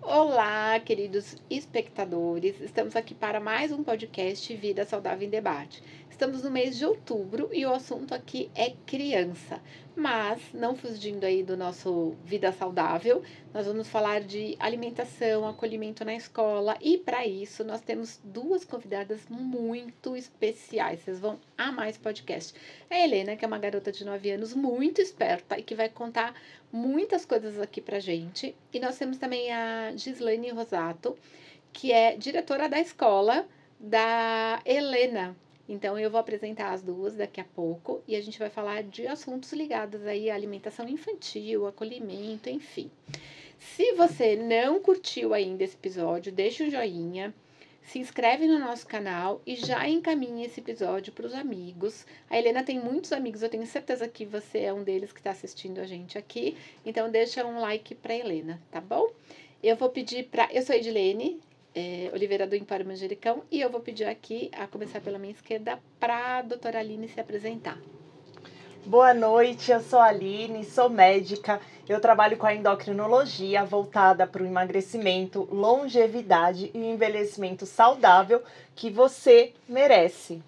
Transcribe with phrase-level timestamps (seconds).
[0.00, 2.60] Olá, queridos espectadores.
[2.60, 5.82] Estamos aqui para mais um podcast Vida Saudável em Debate.
[6.12, 9.60] Estamos no mês de outubro e o assunto aqui é criança.
[9.96, 13.22] Mas, não fugindo aí do nosso Vida Saudável,
[13.52, 19.26] nós vamos falar de alimentação, acolhimento na escola e para isso nós temos duas convidadas
[19.28, 21.00] muito especiais.
[21.00, 22.54] Vocês vão amar esse podcast.
[22.90, 26.34] A Helena, que é uma garota de 9 anos muito esperta e que vai contar
[26.70, 28.54] muitas coisas aqui pra gente.
[28.70, 31.16] E nós temos também a Gislaine Rosato,
[31.72, 33.48] que é diretora da escola
[33.80, 35.34] da Helena.
[35.68, 39.06] Então eu vou apresentar as duas daqui a pouco e a gente vai falar de
[39.06, 42.90] assuntos ligados aí à alimentação infantil, acolhimento, enfim.
[43.58, 47.32] Se você não curtiu ainda esse episódio, deixa um joinha,
[47.84, 52.04] se inscreve no nosso canal e já encaminhe esse episódio para os amigos.
[52.28, 55.30] A Helena tem muitos amigos, eu tenho certeza que você é um deles que está
[55.30, 56.56] assistindo a gente aqui.
[56.84, 59.10] Então deixa um like para Helena, tá bom?
[59.62, 60.52] Eu vou pedir para.
[60.52, 61.40] Eu sou Edilene,
[61.74, 65.78] é, Oliveira do Empório Manjericão, e eu vou pedir aqui, a começar pela minha esquerda,
[65.98, 67.78] para a doutora Aline se apresentar.
[68.84, 71.60] Boa noite, eu sou a Aline, sou médica.
[71.88, 78.42] Eu trabalho com a endocrinologia voltada para o emagrecimento, longevidade e envelhecimento saudável
[78.74, 80.42] que você merece.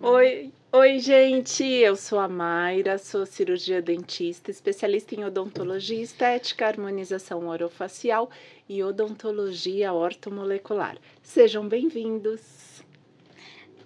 [0.00, 1.64] Oi, oi, gente.
[1.64, 8.28] Eu sou a Mayra, sou cirurgia dentista, especialista em odontologia estética, harmonização orofacial
[8.68, 10.98] e odontologia ortomolecular.
[11.22, 12.84] Sejam bem-vindos.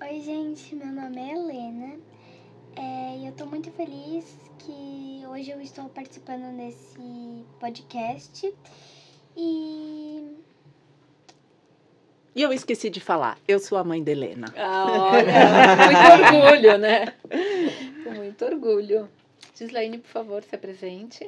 [0.00, 0.74] Oi, gente.
[0.74, 2.00] Meu nome é Helena.
[2.74, 8.52] É, e eu tô muito feliz que hoje eu estou participando desse podcast.
[9.36, 10.40] E
[12.32, 14.54] E eu esqueci de falar, eu sou a mãe da Helena.
[14.56, 17.14] Ah, olha, muito orgulho, né?
[18.04, 19.08] Com muito orgulho.
[19.52, 21.26] Gislaine, por favor, se apresente.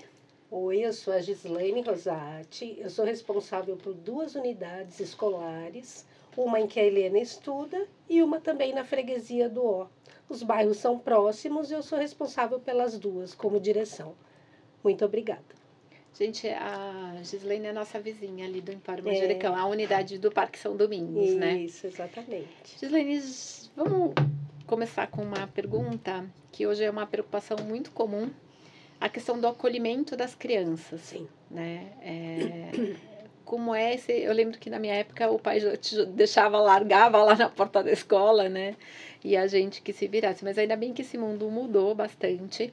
[0.48, 2.76] Oi, eu sou a Gislaine Rosati.
[2.78, 6.06] Eu sou responsável por duas unidades escolares,
[6.36, 9.86] uma em que a Helena estuda e uma também na freguesia do Ó.
[10.28, 14.14] Os bairros são próximos e eu sou responsável pelas duas como direção.
[14.84, 15.61] Muito obrigada.
[16.18, 19.12] Gente, a Gislaine é nossa vizinha ali do Empório É.
[19.12, 21.54] Manjericão, a unidade do Parque São Domingos, né?
[21.54, 22.48] Isso, exatamente.
[22.78, 23.18] Gislaine,
[23.74, 24.12] vamos
[24.66, 28.30] começar com uma pergunta que hoje é uma preocupação muito comum,
[29.00, 31.26] a questão do acolhimento das crianças, Sim.
[31.50, 31.88] né?
[32.02, 32.94] É,
[33.44, 34.12] como é esse...
[34.12, 35.60] Eu lembro que na minha época o pai
[36.08, 38.76] deixava, largava lá na porta da escola, né?
[39.24, 40.44] E a gente que se virasse.
[40.44, 42.72] Mas ainda bem que esse mundo mudou bastante.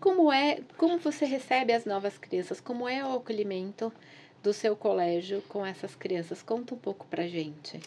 [0.00, 0.60] Como é...
[0.76, 2.60] Como você recebe as novas crianças?
[2.60, 3.92] Como é o acolhimento
[4.42, 6.42] do seu colégio com essas crianças?
[6.42, 7.80] Conta um pouco pra gente.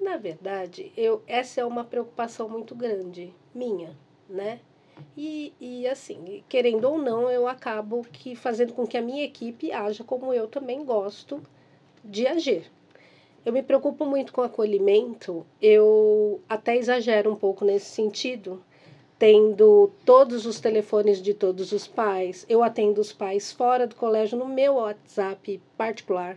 [0.00, 3.94] Na verdade, eu, essa é uma preocupação muito grande minha,
[4.28, 4.60] né?
[5.16, 9.72] E, e assim, querendo ou não, eu acabo que fazendo com que a minha equipe
[9.72, 11.42] haja como eu também gosto
[12.04, 12.70] de agir.
[13.44, 18.62] Eu me preocupo muito com acolhimento, eu até exagero um pouco nesse sentido,
[19.18, 24.38] tendo todos os telefones de todos os pais, eu atendo os pais fora do colégio
[24.38, 26.36] no meu WhatsApp particular.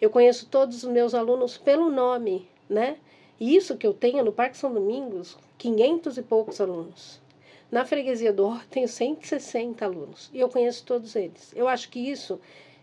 [0.00, 2.98] Eu conheço todos os meus alunos pelo nome, né?
[3.40, 7.20] E isso que eu tenho no Parque São Domingos, 500 e poucos alunos.
[7.68, 11.52] Na freguesia do Or, tenho 160 alunos e eu conheço todos eles.
[11.54, 12.40] Eu acho que isso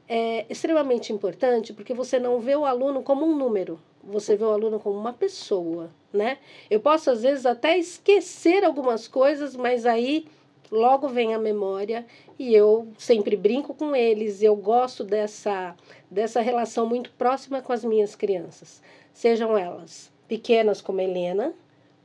[0.08, 4.52] é extremamente importante porque você não vê o aluno como um número, você vê o
[4.52, 6.38] aluno como uma pessoa, né?
[6.70, 10.28] Eu posso às vezes até esquecer algumas coisas, mas aí
[10.72, 12.06] logo vem a memória
[12.38, 15.76] e eu sempre brinco com eles, eu gosto dessa
[16.10, 18.82] dessa relação muito próxima com as minhas crianças,
[19.14, 21.54] sejam elas pequenas como Helena,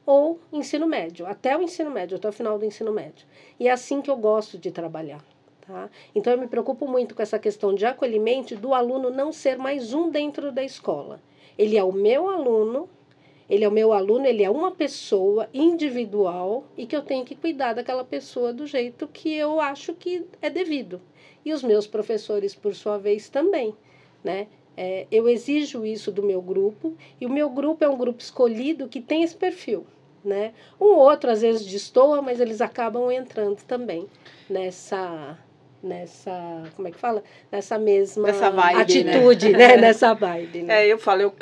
[0.05, 3.27] ou ensino médio, até o ensino médio, até o final do ensino médio.
[3.59, 5.25] E é assim que eu gosto de trabalhar.
[5.71, 5.89] Tá?
[6.13, 9.95] Então eu me preocupo muito com essa questão de acolhimento do aluno não ser mais
[9.95, 11.21] um dentro da escola.
[11.57, 12.89] Ele é o meu aluno,
[13.49, 17.37] ele é o meu aluno, ele é uma pessoa individual e que eu tenho que
[17.37, 21.01] cuidar daquela pessoa do jeito que eu acho que é devido.
[21.45, 23.73] E os meus professores, por sua vez, também.
[24.25, 24.49] Né?
[24.77, 28.89] É, eu exijo isso do meu grupo e o meu grupo é um grupo escolhido
[28.89, 29.87] que tem esse perfil.
[30.25, 30.53] Né?
[30.81, 34.09] Um outro às vezes destoa, mas eles acabam entrando também
[34.49, 35.39] nessa
[35.83, 39.13] nessa como é que fala nessa mesma Nessa vibe, né?
[39.15, 39.77] atitude né?
[39.79, 40.87] nessa vibe né?
[40.87, 41.35] É, eu falo, eu,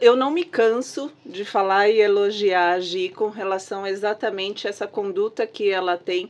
[0.00, 4.86] eu- não me canso de falar e elogiar a Gi com relação exatamente a essa
[4.86, 6.28] conduta que ela tem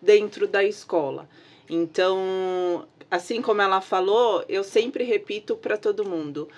[0.00, 1.28] dentro da escola.
[1.68, 6.48] Então, assim como ela falou, eu sempre repito para todo mundo: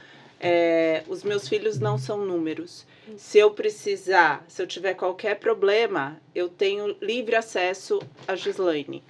[0.41, 2.87] é, os meus filhos não são números.
[3.17, 9.03] Se eu precisar, se eu tiver qualquer problema, eu tenho livre acesso a Gislaine.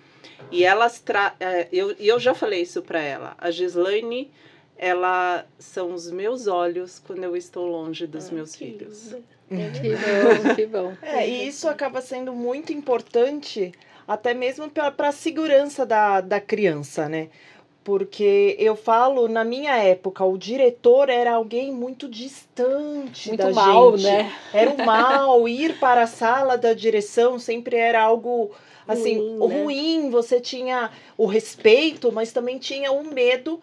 [0.50, 3.34] E elas tra é, eu, eu já falei isso para ela.
[3.38, 4.30] A Gislaine,
[4.76, 9.12] ela são os meus olhos quando eu estou longe dos Ah, meus que filhos.
[9.12, 9.24] lindo.
[9.48, 10.92] Que bom, que bom.
[11.02, 13.72] É, e isso acaba sendo muito importante,
[14.06, 17.28] até mesmo para a segurança da, da criança, né?
[17.82, 23.96] Porque eu falo, na minha época, o diretor era alguém muito distante Muito da mal,
[23.96, 24.10] gente.
[24.10, 24.32] né?
[24.52, 28.50] Era o mal, ir para a sala da direção sempre era algo
[28.88, 29.62] assim, Ruim, né?
[29.62, 30.10] ruim.
[30.10, 33.60] Você tinha o respeito, mas também tinha o medo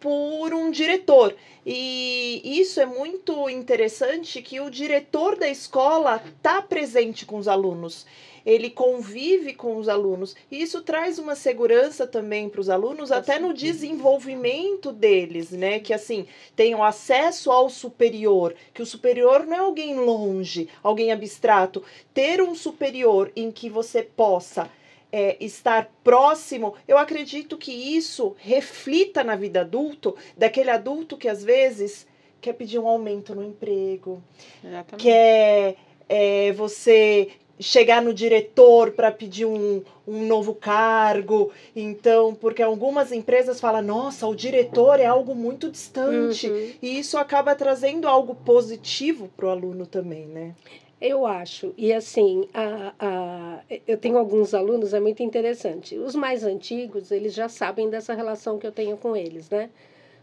[0.00, 1.34] por um diretor.
[1.66, 8.06] E isso é muito interessante que o diretor da escola está presente com os alunos.
[8.48, 10.34] Ele convive com os alunos.
[10.50, 15.78] E isso traz uma segurança também para os alunos, até no desenvolvimento deles, né?
[15.78, 21.84] Que assim, tenham acesso ao superior, que o superior não é alguém longe, alguém abstrato.
[22.14, 24.70] Ter um superior em que você possa
[25.12, 31.44] é, estar próximo, eu acredito que isso reflita na vida adulto, daquele adulto que às
[31.44, 32.06] vezes
[32.40, 34.22] quer pedir um aumento no emprego,
[34.64, 35.02] Exatamente.
[35.02, 35.76] quer
[36.08, 37.28] é, você
[37.60, 41.50] chegar no diretor para pedir um, um novo cargo.
[41.74, 46.48] Então, porque algumas empresas falam, nossa, o diretor é algo muito distante.
[46.48, 46.72] Uhum.
[46.80, 50.54] E isso acaba trazendo algo positivo para o aluno também, né?
[51.00, 51.72] Eu acho.
[51.76, 55.96] E assim, a, a, eu tenho alguns alunos, é muito interessante.
[55.96, 59.70] Os mais antigos, eles já sabem dessa relação que eu tenho com eles, né?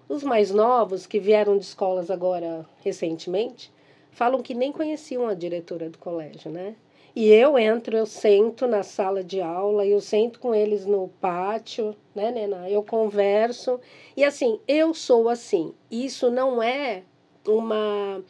[0.07, 3.71] Os mais novos, que vieram de escolas agora recentemente,
[4.11, 6.75] falam que nem conheciam a diretora do colégio, né?
[7.15, 11.95] E eu entro, eu sento na sala de aula, eu sento com eles no pátio,
[12.13, 12.69] né, Nena?
[12.69, 13.79] Eu converso.
[14.17, 15.73] E assim, eu sou assim.
[15.89, 17.03] Isso não é
[17.47, 18.21] uma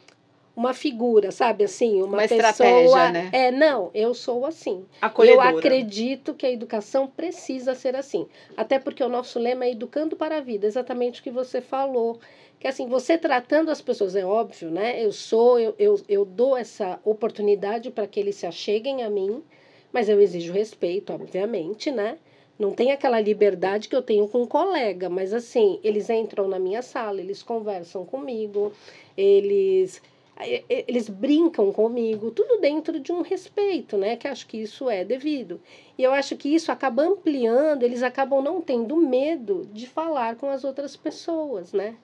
[0.56, 3.10] uma figura, sabe assim, uma, Uma pessoa.
[3.10, 3.28] né?
[3.30, 4.78] É, não, eu sou assim.
[4.78, 5.50] Eu Acolhedora.
[5.58, 8.26] acredito que a educação precisa ser assim.
[8.56, 12.18] Até porque o nosso lema é educando para a vida, exatamente o que você falou.
[12.58, 15.04] Que assim, você tratando as pessoas, é óbvio, né?
[15.04, 19.42] Eu sou, eu, eu, eu dou essa oportunidade para que eles se acheguem a mim,
[19.92, 22.16] mas eu exijo respeito, obviamente, né?
[22.58, 26.58] Não tem aquela liberdade que eu tenho com um colega, mas assim, eles entram na
[26.58, 28.72] minha sala, eles conversam comigo,
[29.14, 30.00] eles
[30.68, 34.16] eles brincam comigo, tudo dentro de um respeito, né?
[34.16, 35.60] Que acho que isso é devido.
[35.96, 40.50] E eu acho que isso acaba ampliando, eles acabam não tendo medo de falar com
[40.50, 41.96] as outras pessoas, né?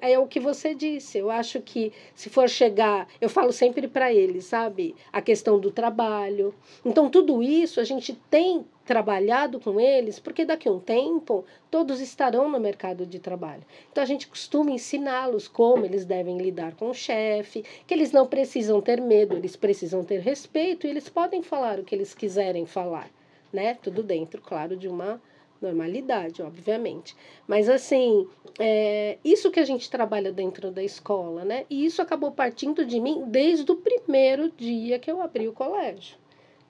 [0.00, 1.18] É o que você disse.
[1.18, 4.94] Eu acho que se for chegar, eu falo sempre para eles, sabe?
[5.12, 6.54] A questão do trabalho.
[6.84, 12.00] Então, tudo isso a gente tem trabalhado com eles, porque daqui a um tempo todos
[12.00, 13.62] estarão no mercado de trabalho.
[13.90, 18.26] Então, a gente costuma ensiná-los como eles devem lidar com o chefe, que eles não
[18.26, 22.66] precisam ter medo, eles precisam ter respeito e eles podem falar o que eles quiserem
[22.66, 23.08] falar,
[23.52, 23.78] né?
[23.80, 25.20] Tudo dentro, claro, de uma
[25.60, 27.16] normalidade, obviamente.
[27.46, 28.26] Mas assim,
[28.58, 31.66] é, isso que a gente trabalha dentro da escola, né?
[31.68, 36.16] E isso acabou partindo de mim desde o primeiro dia que eu abri o colégio,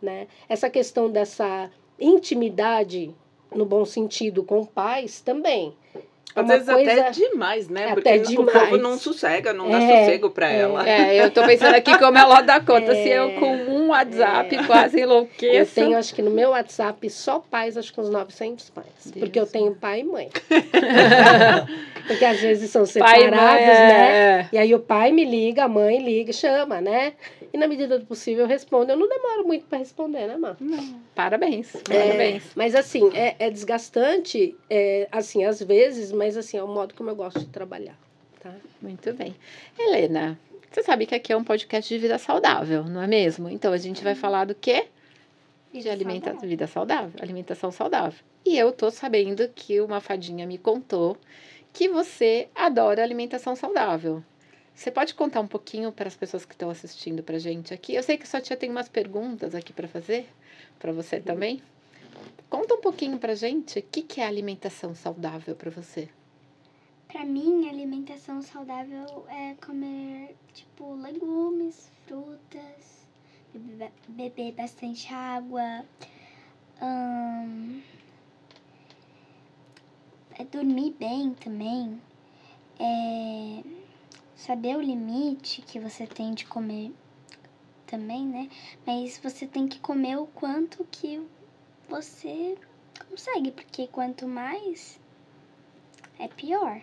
[0.00, 0.26] né?
[0.48, 3.14] Essa questão dessa intimidade
[3.54, 5.74] no bom sentido com pais também.
[6.34, 7.84] É Às vezes até coisa- demais, né?
[7.86, 8.58] Até Porque o demais.
[8.58, 10.60] povo não sossega, não dá É, sossego pra é.
[10.60, 10.88] ela.
[10.88, 12.94] É, eu tô pensando aqui como ela dá conta.
[12.94, 13.32] Se eu É.
[13.34, 15.74] com um WhatsApp quase Eu enlouqueço.
[15.74, 18.86] tenho, acho que no meu WhatsApp, só pais, acho que uns 900 pais.
[19.06, 20.28] Deus porque eu tenho pai e mãe.
[22.06, 24.38] porque às vezes são Pai separados, mãe, né?
[24.40, 24.48] é.
[24.52, 27.12] E aí o pai me liga, a mãe liga, chama, né?
[27.52, 28.92] E na medida do possível eu respondo.
[28.92, 30.56] Eu não demoro muito para responder, né, Má?
[31.14, 32.44] Parabéns, É, parabéns.
[32.54, 37.10] mas assim, é, é desgastante, é, assim, às vezes, mas assim, é o modo como
[37.10, 37.98] eu gosto de trabalhar,
[38.40, 38.54] tá?
[38.80, 39.34] Muito bem.
[39.78, 40.38] Helena,
[40.70, 43.48] você sabe que aqui é um podcast de vida saudável, não é mesmo?
[43.48, 44.86] Então a gente vai falar do quê?
[45.72, 46.48] De alimenta Saudável.
[46.48, 48.18] vida saudável, alimentação saudável.
[48.44, 51.16] E eu tô sabendo que uma fadinha me contou
[51.72, 54.22] que você adora alimentação saudável.
[54.80, 57.94] Você pode contar um pouquinho para as pessoas que estão assistindo pra gente aqui?
[57.94, 60.26] Eu sei que sua tia tem umas perguntas aqui para fazer
[60.78, 61.62] para você também.
[62.48, 66.08] Conta um pouquinho pra gente o que, que é alimentação saudável para você.
[67.08, 73.06] Pra mim, alimentação saudável é comer, tipo, legumes, frutas,
[73.52, 75.84] bebe- beber bastante água,
[76.80, 77.82] ahn,
[80.38, 82.00] é dormir bem também,
[82.78, 83.79] é
[84.40, 86.92] saber o limite que você tem de comer
[87.86, 88.48] também, né?
[88.86, 91.20] Mas você tem que comer o quanto que
[91.88, 92.56] você
[93.08, 95.00] consegue, porque quanto mais
[96.18, 96.80] é pior.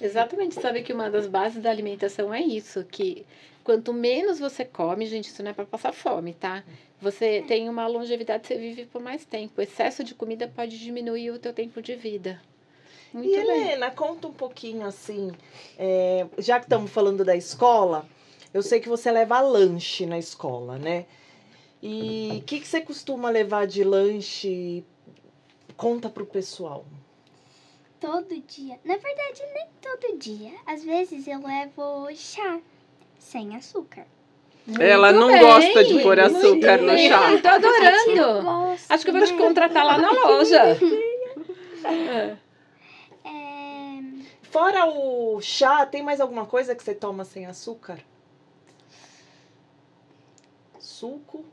[0.00, 3.24] Exatamente, sabe que uma das bases da alimentação é isso, que
[3.66, 6.62] Quanto menos você come, gente, isso não é para passar fome, tá?
[7.00, 9.54] Você tem uma longevidade, você vive por mais tempo.
[9.58, 12.40] O excesso de comida pode diminuir o teu tempo de vida.
[13.12, 13.40] Muito e bem.
[13.40, 15.30] Helena, conta um pouquinho assim,
[15.78, 18.06] é, já que estamos falando da escola,
[18.52, 21.06] eu sei que você leva lanche na escola, né?
[21.82, 24.84] E o que, que você costuma levar de lanche?
[25.76, 26.84] Conta pro pessoal.
[28.00, 28.78] Todo dia.
[28.84, 30.52] Na verdade, nem todo dia.
[30.66, 32.60] Às vezes eu levo chá
[33.18, 34.06] sem açúcar.
[34.80, 37.40] Ela Muito não bem, gosta de pôr açúcar no chá.
[37.40, 38.42] Tô adorando.
[38.42, 40.78] Gosto, Acho que eu vou te contratar lá na loja.
[41.84, 42.36] É,
[44.56, 47.98] Fora o chá, tem mais alguma coisa que você toma sem açúcar?
[50.78, 51.44] Suco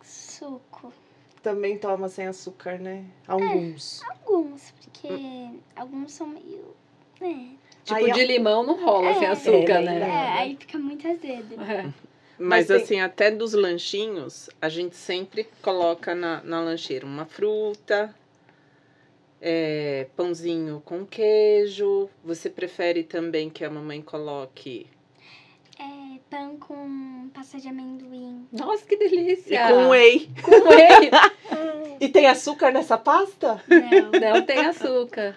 [0.00, 0.92] suco.
[1.42, 3.06] também toma sem açúcar, né?
[3.26, 4.00] Alguns.
[4.04, 6.76] Alguns, porque alguns são meio.
[7.20, 9.30] É, Tipo, Aí, de limão não rola sem É.
[9.30, 10.00] açúcar, É, né?
[10.08, 11.60] é, aí fica muito azedo.
[11.60, 11.82] É.
[11.82, 11.92] Mas,
[12.38, 18.14] Mas tem- assim, até dos lanchinhos, a gente sempre coloca na, na lancheira uma fruta,
[19.46, 22.08] é, pãozinho com queijo.
[22.24, 24.86] Você prefere também que a mamãe coloque
[25.78, 28.48] É, pão com pasta de amendoim.
[28.50, 29.68] Nossa, que e delícia!
[29.68, 30.30] com whey?
[30.42, 31.10] Com whey.
[32.00, 33.62] E tem açúcar nessa pasta?
[33.68, 34.10] Não.
[34.34, 35.36] Não tem açúcar.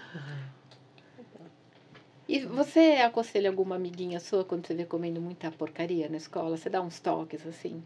[2.27, 6.57] E você aconselha alguma amiguinha sua quando você vê comendo muita porcaria na escola?
[6.57, 7.81] Você dá uns toques assim?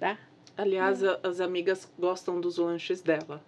[0.00, 0.18] Tá?
[0.56, 3.42] Aliás, a- as amigas gostam dos lanches dela.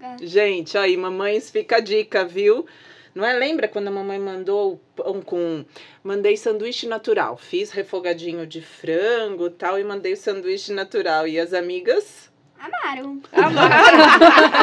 [0.00, 0.16] É.
[0.26, 2.66] Gente, aí, mamães, fica a dica, viu?
[3.14, 3.32] Não é?
[3.32, 5.64] Lembra quando a mamãe mandou o pão com.
[6.04, 7.36] Mandei sanduíche natural.
[7.38, 11.26] Fiz refogadinho de frango tal, e mandei o sanduíche natural.
[11.26, 12.30] E as amigas.
[12.58, 13.20] Amaram.
[13.32, 13.76] Amaram.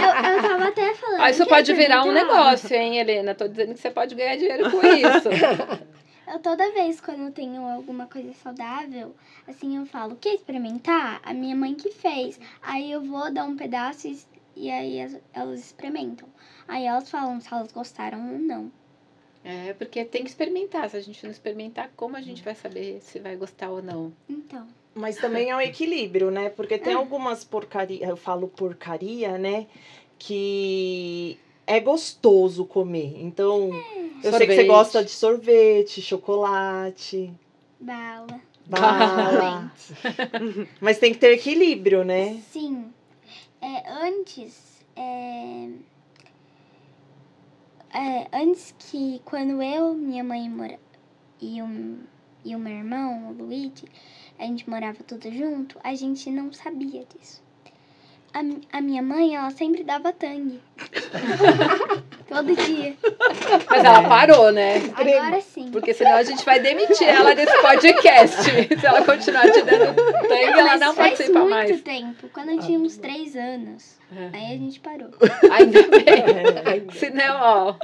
[0.04, 1.22] Eu, eu tava até falando.
[1.22, 3.34] Ah, isso "Quer pode virar um experimentar?" negócio, hein, Helena?
[3.34, 5.30] Tô dizendo que você pode ganhar dinheiro com isso.
[6.26, 9.14] Eu toda vez quando eu tenho alguma coisa saudável,
[9.46, 11.20] assim eu falo, quer experimentar?
[11.24, 12.40] A minha mãe que fez.
[12.62, 14.18] Aí eu vou dar um pedaço e,
[14.56, 16.28] e aí as- elas experimentam.
[16.68, 18.72] Aí elas falam se elas gostaram ou não.
[19.44, 20.90] É, porque tem que experimentar.
[20.90, 24.14] Se a gente não experimentar, como a gente vai saber se vai gostar ou não?
[24.30, 24.66] Então.
[24.96, 26.50] Mas também é um equilíbrio, né?
[26.50, 26.96] Porque tem É.
[26.96, 29.68] algumas porcaria, eu falo porcaria, né?
[30.18, 33.16] Que é gostoso comer.
[33.22, 33.70] Então,
[34.24, 34.68] eu sei que você Sorvete.
[34.68, 37.34] gosta de sorvete, chocolate,
[37.80, 38.40] Bala.
[38.66, 39.72] bala.
[40.80, 42.42] Mas tem que ter equilíbrio, né?
[42.52, 42.94] Sim.
[43.64, 44.84] É, antes.
[44.94, 45.70] É,
[47.94, 50.78] é, antes que quando eu, minha mãe mora,
[51.40, 52.00] e, o,
[52.44, 53.86] e o meu irmão, o Luigi,
[54.38, 57.42] a gente morava tudo junto, a gente não sabia disso.
[58.34, 60.60] A, a minha mãe, ela sempre dava tangue.
[62.28, 62.96] Todo dia.
[63.70, 64.82] Mas ela parou, né?
[64.96, 65.70] Agora sim.
[65.72, 68.44] Porque senão a gente vai demitir ela desse podcast.
[68.80, 69.96] Se ela continuar te dando
[70.28, 71.82] tangue, ela não participa muito mais.
[71.82, 72.30] tempo.
[72.34, 73.98] Quando eu tinha uns três anos.
[74.16, 74.38] É.
[74.38, 75.10] Aí a gente parou.
[75.52, 76.88] Ainda bem.
[76.94, 77.76] Senão, ó,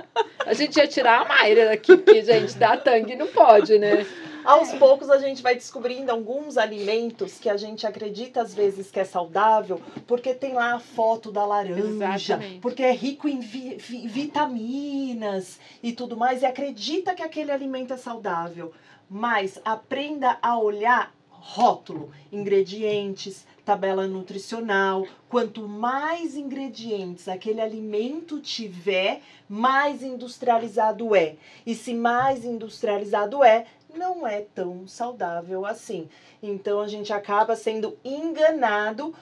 [0.46, 4.06] a gente ia tirar a Mayra daqui, porque, gente, dar tangue não pode, né?
[4.46, 9.00] Aos poucos a gente vai descobrindo alguns alimentos que a gente acredita às vezes que
[9.00, 11.80] é saudável, porque tem lá a foto da laranja,
[12.26, 12.60] Exatamente.
[12.60, 17.94] porque é rico em vi- vi- vitaminas e tudo mais, e acredita que aquele alimento
[17.94, 18.72] é saudável.
[19.10, 25.06] Mas aprenda a olhar rótulo, ingredientes, tabela nutricional.
[25.30, 31.36] Quanto mais ingredientes aquele alimento tiver, mais industrializado é.
[31.66, 36.08] E se mais industrializado é, não é tão saudável assim.
[36.42, 39.14] Então a gente acaba sendo enganado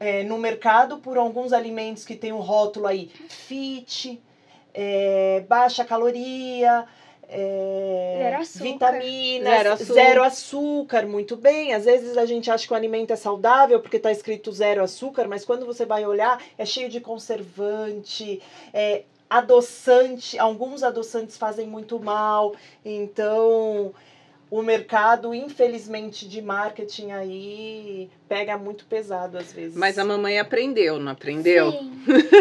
[0.00, 4.20] é, no mercado por alguns alimentos que tem um rótulo aí fit,
[4.72, 6.84] é, baixa caloria.
[7.28, 8.92] é, Zero açúcar.
[8.92, 9.94] vitaminas, Zero açúcar.
[9.94, 11.72] zero açúcar, muito bem.
[11.74, 15.26] Às vezes a gente acha que o alimento é saudável porque está escrito zero açúcar,
[15.28, 20.38] mas quando você vai olhar, é cheio de conservante, é, adoçante.
[20.38, 22.54] Alguns adoçantes fazem muito mal.
[22.84, 23.92] Então,
[24.54, 29.76] o mercado, infelizmente, de marketing aí pega muito pesado às vezes.
[29.76, 31.72] Mas a mamãe aprendeu, não aprendeu?
[31.72, 31.92] Sim.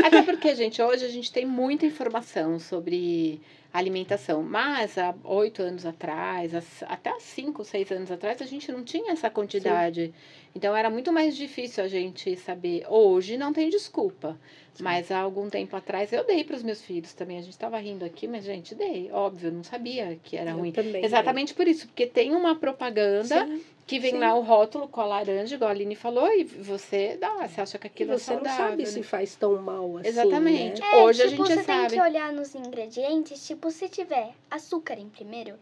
[0.05, 3.41] Até porque, gente, hoje a gente tem muita informação sobre
[3.74, 4.44] alimentação.
[4.44, 6.53] Mas há oito anos atrás,
[6.84, 10.13] até há cinco, seis anos atrás, a gente não tinha essa quantidade.
[10.56, 12.86] Então era muito mais difícil a gente saber.
[12.88, 14.39] Hoje não tem desculpa.
[14.80, 17.38] Mas há algum tempo atrás eu dei para os meus filhos também.
[17.38, 19.12] A gente estava rindo aqui, mas, gente, dei.
[19.12, 20.72] Óbvio, não sabia que era Eu ruim.
[20.72, 23.62] também, Exatamente por isso, porque tem uma propaganda Sim.
[23.85, 24.17] Que vem sim.
[24.17, 27.77] lá o rótulo com a laranja, igual a Aline falou, e você dá, você acha
[27.77, 28.65] que E aquilo é você não saudável.
[28.69, 28.89] sabe né?
[28.89, 30.07] se faz tão mal assim.
[30.09, 30.81] Exatamente.
[30.81, 30.87] né?
[31.03, 31.89] Hoje a tipo, gente você sabe.
[31.89, 35.55] tem que olhar nos ingredientes, tipo, se tiver açúcar em primeiro,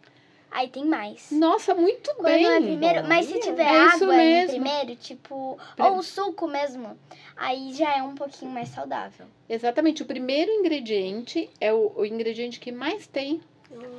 [0.52, 1.32] aí tem mais.
[1.32, 2.46] Nossa, muito Quando bem.
[2.46, 4.62] é primeiro, mas se tiver É água mesmo.
[4.62, 6.98] primeiro, tipo, Pri- ou suco mesmo,
[7.36, 9.26] aí já é um pouquinho mais saudável.
[9.50, 10.04] Exatamente.
[10.04, 13.42] O primeiro ingrediente é o, o ingrediente que mais tem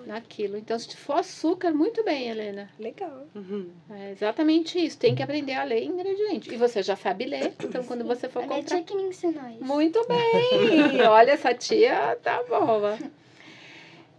[0.06, 0.56] naquilo.
[0.56, 2.70] Então, se for açúcar, muito bem, Helena.
[2.78, 3.26] Legal.
[3.34, 3.70] Uhum.
[3.90, 4.98] É exatamente isso.
[4.98, 6.52] Tem que aprender a ler ingrediente.
[6.52, 8.76] E você já sabe ler, então quando você for A minha comprar.
[8.76, 9.64] tia que me ensinou isso.
[9.64, 11.00] Muito bem!
[11.08, 12.98] Olha, essa tia tá boa.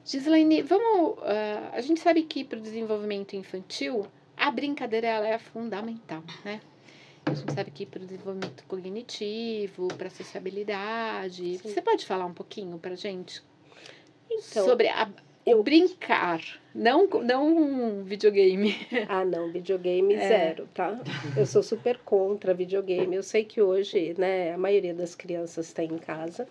[0.06, 1.18] Gislaine, vamos.
[1.24, 4.06] ah, a gente sabe que para o desenvolvimento infantil,
[4.36, 6.60] a brincadeira ela é fundamental, né?
[7.26, 11.58] A gente sabe que para o desenvolvimento cognitivo, para a sociabilidade.
[11.58, 11.70] Sim.
[11.70, 13.42] Você pode falar um pouquinho para gente
[14.30, 15.10] Então, sobre a,
[15.48, 16.42] o brincar,
[16.74, 18.76] não, não um videogame.
[19.10, 20.28] Ah, não, videogame É.
[20.28, 21.00] zero, tá?
[21.36, 23.16] Eu sou super contra videogame.
[23.16, 26.48] Eu sei que hoje, né, a maioria das crianças tem em casa,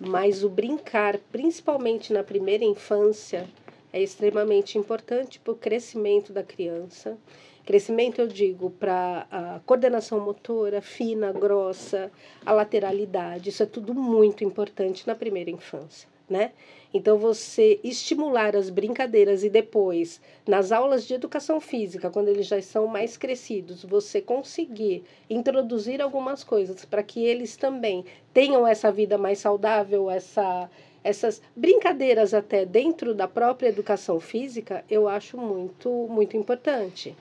[0.00, 3.46] mas o brincar, principalmente na primeira infância,
[3.92, 7.16] é extremamente importante para o crescimento da criança.
[7.64, 12.12] Crescimento, eu digo, para a coordenação motora fina, grossa,
[12.44, 16.52] a lateralidade, isso é tudo muito importante na primeira infância, né?
[16.92, 22.60] Então, você estimular as brincadeiras e depois nas aulas de educação física, quando eles já
[22.62, 29.18] são mais crescidos, você conseguir introduzir algumas coisas para que eles também tenham essa vida
[29.18, 30.70] mais saudável, essa,
[31.04, 37.14] essas brincadeiras até dentro da própria educação física, eu acho muito, muito importante.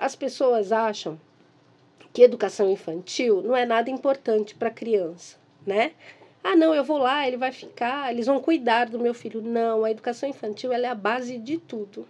[0.00, 1.18] As pessoas acham
[2.12, 5.92] que educação infantil não é nada importante para a criança, né?
[6.44, 9.40] Ah, não, eu vou lá, ele vai ficar, eles vão cuidar do meu filho.
[9.40, 12.06] Não, a educação infantil é a base de tudo,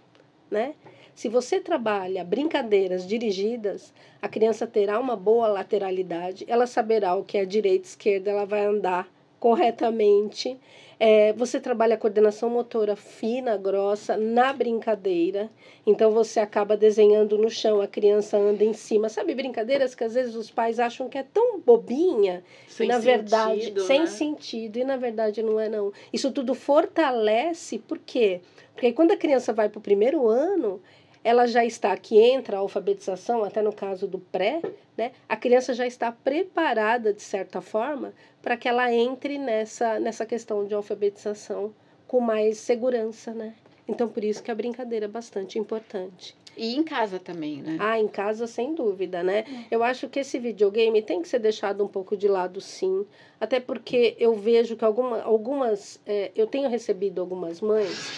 [0.49, 0.73] né?
[1.13, 7.37] Se você trabalha brincadeiras dirigidas, a criança terá uma boa lateralidade, ela saberá o que
[7.37, 9.07] é direita e esquerda, ela vai andar
[9.43, 10.57] corretamente.
[10.97, 15.49] É, você trabalha a coordenação motora fina, grossa, na brincadeira.
[15.85, 19.09] Então você acaba desenhando no chão, a criança anda em cima.
[19.09, 22.99] Sabe brincadeiras que às vezes os pais acham que é tão bobinha Sem e na
[22.99, 24.05] verdade, sentido, sem né?
[24.05, 25.91] sentido, e na verdade não é não.
[26.13, 28.39] Isso tudo fortalece, por quê?
[28.73, 30.81] Porque quando a criança vai para o primeiro ano,
[31.23, 34.61] ela já está, que entra a alfabetização, até no caso do pré,
[34.97, 35.11] né?
[35.27, 40.65] A criança já está preparada, de certa forma, para que ela entre nessa, nessa questão
[40.65, 41.73] de alfabetização
[42.07, 43.53] com mais segurança, né?
[43.87, 46.35] Então, por isso que a brincadeira é bastante importante.
[46.55, 47.77] E em casa também, né?
[47.79, 49.43] Ah, em casa, sem dúvida, né?
[49.71, 53.05] Eu acho que esse videogame tem que ser deixado um pouco de lado, sim.
[53.41, 55.99] Até porque eu vejo que alguma, algumas.
[56.05, 58.11] eh, eu tenho recebido algumas mães,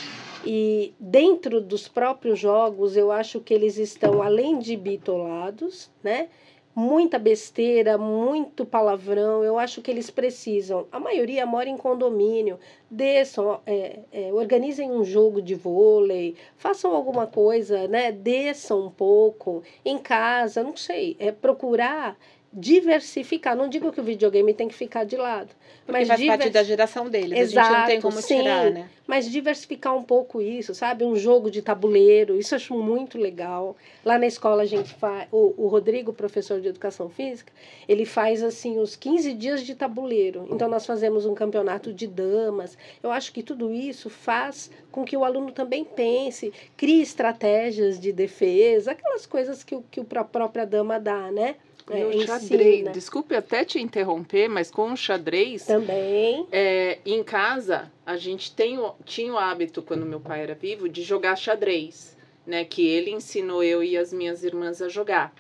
[0.46, 6.30] e dentro dos próprios jogos, eu acho que eles estão, além de bitolados, né?
[6.76, 9.44] Muita besteira, muito palavrão.
[9.44, 10.86] Eu acho que eles precisam.
[10.92, 12.60] A maioria mora em condomínio.
[12.92, 18.12] Desçam, é, é, organizem um jogo de vôlei, façam alguma coisa, né?
[18.12, 21.16] Desçam um pouco em casa, não sei.
[21.18, 22.18] É procurar
[22.56, 23.56] diversificar.
[23.56, 25.54] Não digo que o videogame tem que ficar de lado,
[25.86, 27.32] Porque mas faz parte divers- da geração deles.
[27.32, 28.38] a gente não tem Exato, como sim.
[28.40, 28.90] tirar, né?
[29.06, 31.06] mas diversificar um pouco isso, sabe?
[31.06, 33.78] Um jogo de tabuleiro, isso eu acho muito legal.
[34.04, 37.54] Lá na escola a gente faz, o, o Rodrigo, professor de educação física,
[37.88, 40.48] ele faz assim os 15 dias de tabuleiro.
[40.50, 42.76] Então nós fazemos um campeonato de damas.
[43.04, 48.12] Eu acho que tudo isso faz com que o aluno também pense, crie estratégias de
[48.12, 51.58] defesa, aquelas coisas que, o- que a própria dama dá, né?
[51.92, 52.40] E o ensina.
[52.40, 56.48] xadrez, desculpe até te interromper, mas com o xadrez, Também.
[56.52, 60.90] é, em casa, a gente tem, o- tinha o hábito, quando meu pai era vivo,
[60.90, 62.66] de jogar xadrez, né?
[62.66, 65.32] Que ele ensinou eu e as minhas irmãs a jogar.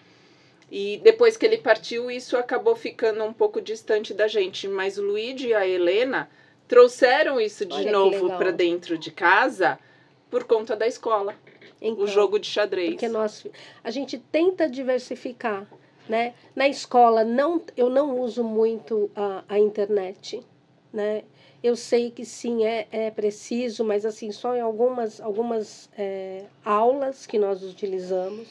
[0.71, 4.67] E depois que ele partiu, isso acabou ficando um pouco distante da gente.
[4.67, 6.29] Mas o Luigi e a Helena
[6.67, 9.79] trouxeram isso de Olha novo para dentro de casa
[10.29, 11.36] por conta da escola.
[11.81, 12.91] Então, o jogo de xadrez.
[12.91, 13.45] Porque nós,
[13.84, 15.67] a gente tenta diversificar,
[16.08, 16.34] né?
[16.56, 20.41] Na escola não, eu não uso muito a, a internet,
[20.91, 21.24] né?
[21.63, 27.26] Eu sei que sim é, é preciso, mas assim só em algumas algumas é, aulas
[27.26, 28.48] que nós utilizamos,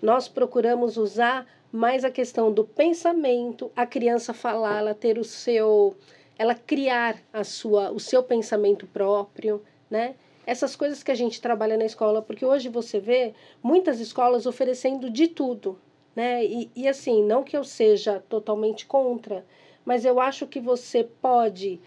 [0.00, 5.94] nós procuramos usar mais a questão do pensamento, a criança falar, ela ter o seu,
[6.38, 10.14] ela criar a sua, o seu pensamento próprio, né?
[10.46, 15.10] essas coisas que a gente trabalha na escola, porque hoje você vê muitas escolas oferecendo
[15.10, 15.78] de tudo,
[16.14, 16.44] né?
[16.44, 19.44] E, e assim, não que eu seja totalmente contra,
[19.84, 21.80] mas eu acho que você pode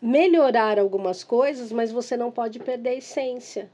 [0.00, 3.70] melhorar algumas coisas, mas você não pode perder a essência.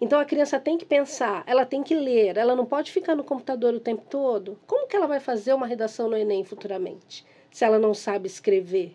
[0.00, 3.24] Então a criança tem que pensar, ela tem que ler, ela não pode ficar no
[3.24, 4.58] computador o tempo todo.
[4.66, 8.94] Como que ela vai fazer uma redação no Enem futuramente, se ela não sabe escrever?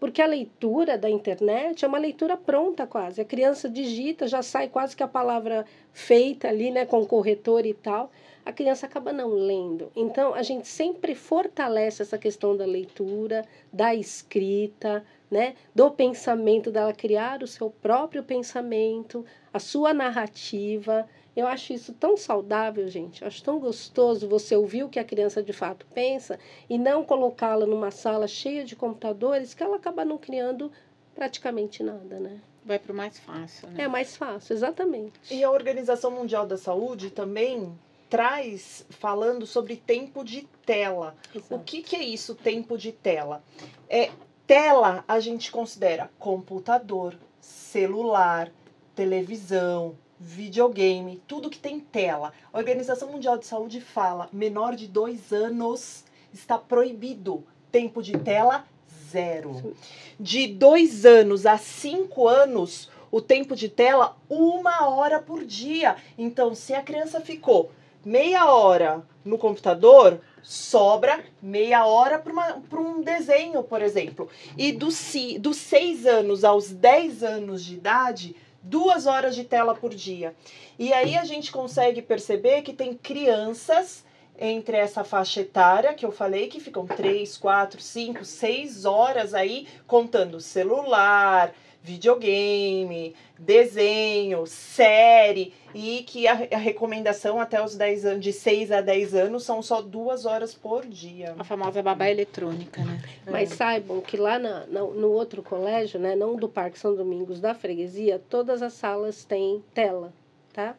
[0.00, 3.20] Porque a leitura da internet é uma leitura pronta quase.
[3.20, 7.66] A criança digita, já sai quase que a palavra feita ali, né, com o corretor
[7.66, 8.10] e tal.
[8.44, 9.92] A criança acaba não lendo.
[9.94, 16.94] Então, a gente sempre fortalece essa questão da leitura, da escrita, né, do pensamento, dela
[16.94, 21.06] criar o seu próprio pensamento, a sua narrativa.
[21.34, 23.22] Eu acho isso tão saudável, gente.
[23.22, 26.38] Eu acho tão gostoso você ouvir o que a criança de fato pensa
[26.68, 30.72] e não colocá-la numa sala cheia de computadores que ela acaba não criando
[31.14, 32.40] praticamente nada, né?
[32.64, 33.84] Vai para o mais fácil, né?
[33.84, 35.18] É mais fácil, exatamente.
[35.30, 37.72] E a Organização Mundial da Saúde também
[38.08, 41.16] traz falando sobre tempo de tela.
[41.34, 41.54] Exato.
[41.54, 43.42] O que, que é isso, tempo de tela?
[43.88, 44.10] É
[44.46, 48.52] tela a gente considera computador, celular,
[48.96, 52.32] televisão, videogame, tudo que tem tela.
[52.52, 57.42] A Organização Mundial de Saúde fala: menor de dois anos está proibido.
[57.72, 58.66] Tempo de tela
[59.10, 59.74] zero.
[60.18, 65.96] De dois anos a cinco anos, o tempo de tela uma hora por dia.
[66.18, 67.70] Então, se a criança ficou
[68.04, 74.28] meia hora no computador, sobra meia hora para um desenho, por exemplo.
[74.56, 80.34] E dos, seis anos aos 10 anos de idade, duas horas de tela por dia.
[80.78, 84.04] E aí a gente consegue perceber que tem crianças
[84.38, 89.68] entre essa faixa etária que eu falei, que ficam 3, 4, 5, 6 horas aí
[89.86, 98.32] contando celular, videogame, desenho, série, e que a, a recomendação até os 10 anos, de
[98.32, 101.34] 6 a 10 anos, são só duas horas por dia.
[101.38, 103.00] A famosa babá eletrônica, né?
[103.30, 107.40] Mas saibam que lá na, na- no outro colégio, né, não do Parque São Domingos,
[107.40, 110.12] da freguesia, todas as salas têm tela,
[110.52, 110.74] tá?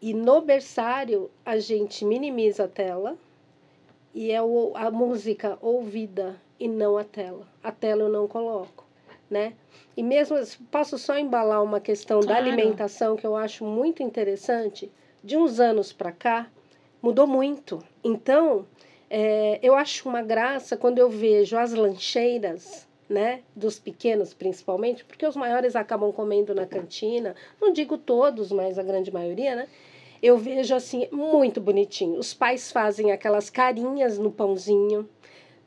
[0.00, 3.16] E no berçário, a gente minimiza a tela
[4.14, 7.46] e é o, a música ouvida e não a tela.
[7.62, 8.85] A tela eu não coloco,
[9.30, 9.54] né?
[9.96, 10.36] E mesmo,
[10.70, 12.46] posso só embalar uma questão da Claro.
[12.46, 14.90] alimentação que eu acho muito interessante.
[15.22, 16.48] De uns anos para cá,
[17.02, 17.82] mudou muito.
[18.04, 18.66] Então,
[19.10, 25.26] é, eu acho uma graça quando eu vejo as lancheiras, né, dos pequenos principalmente, porque
[25.26, 29.68] os maiores acabam comendo na cantina, não digo todos, mas a grande maioria, né?
[30.22, 32.18] Eu vejo assim, muito bonitinho.
[32.18, 35.08] Os pais fazem aquelas carinhas no pãozinho,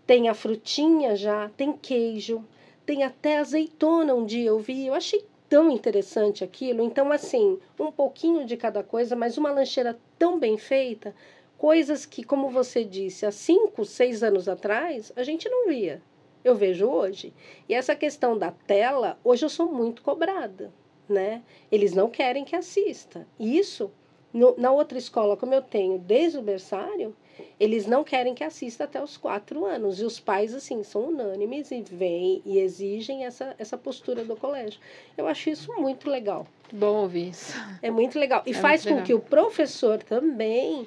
[0.06, 2.44] tem a frutinha já, tem queijo,
[2.90, 6.82] tem até azeitona um dia eu vi, eu achei tão interessante aquilo.
[6.82, 11.14] Então, assim, um pouquinho de cada coisa, mas uma lancheira tão bem feita,
[11.56, 16.02] coisas que, como você disse, há cinco, seis anos atrás, a gente não via.
[16.44, 17.32] Eu vejo hoje.
[17.68, 20.74] E essa questão da tela, hoje eu sou muito cobrada,
[21.08, 21.44] né?
[21.72, 23.28] Eles não querem que assista.
[23.40, 23.92] Isso,
[24.34, 27.16] no- na outra escola, como eu tenho desde o berçário,
[27.60, 30.00] eles não querem que assista até os quatro anos.
[30.00, 34.80] E os pais, assim, são unânimes e vêm e exigem essa, essa postura do colégio.
[35.18, 36.46] Eu acho isso muito legal.
[36.72, 37.54] Bom ouvir isso.
[37.82, 38.44] É muito legal.
[38.46, 40.86] E É faz com que o professor também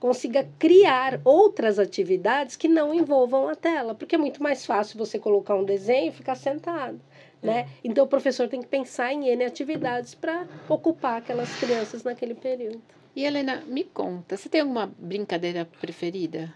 [0.00, 5.18] consiga criar outras atividades que não envolvam a tela, porque é muito mais fácil você
[5.18, 7.00] colocar um desenho e ficar sentado,
[7.44, 7.68] né?
[7.84, 12.82] Então o professor tem que pensar em N atividades para ocupar aquelas crianças naquele período.
[13.14, 16.52] E Helena, me conta, você tem alguma brincadeira preferida?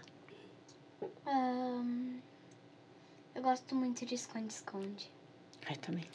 [1.25, 2.19] Ahn,
[3.35, 5.09] eu gosto muito de esconde-esconde.
[5.67, 6.05] Ai, também.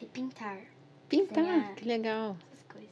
[0.00, 0.58] E pintar
[1.08, 1.74] Pintar, Desenhar.
[1.74, 2.36] que legal.
[2.52, 2.90] essas coisas.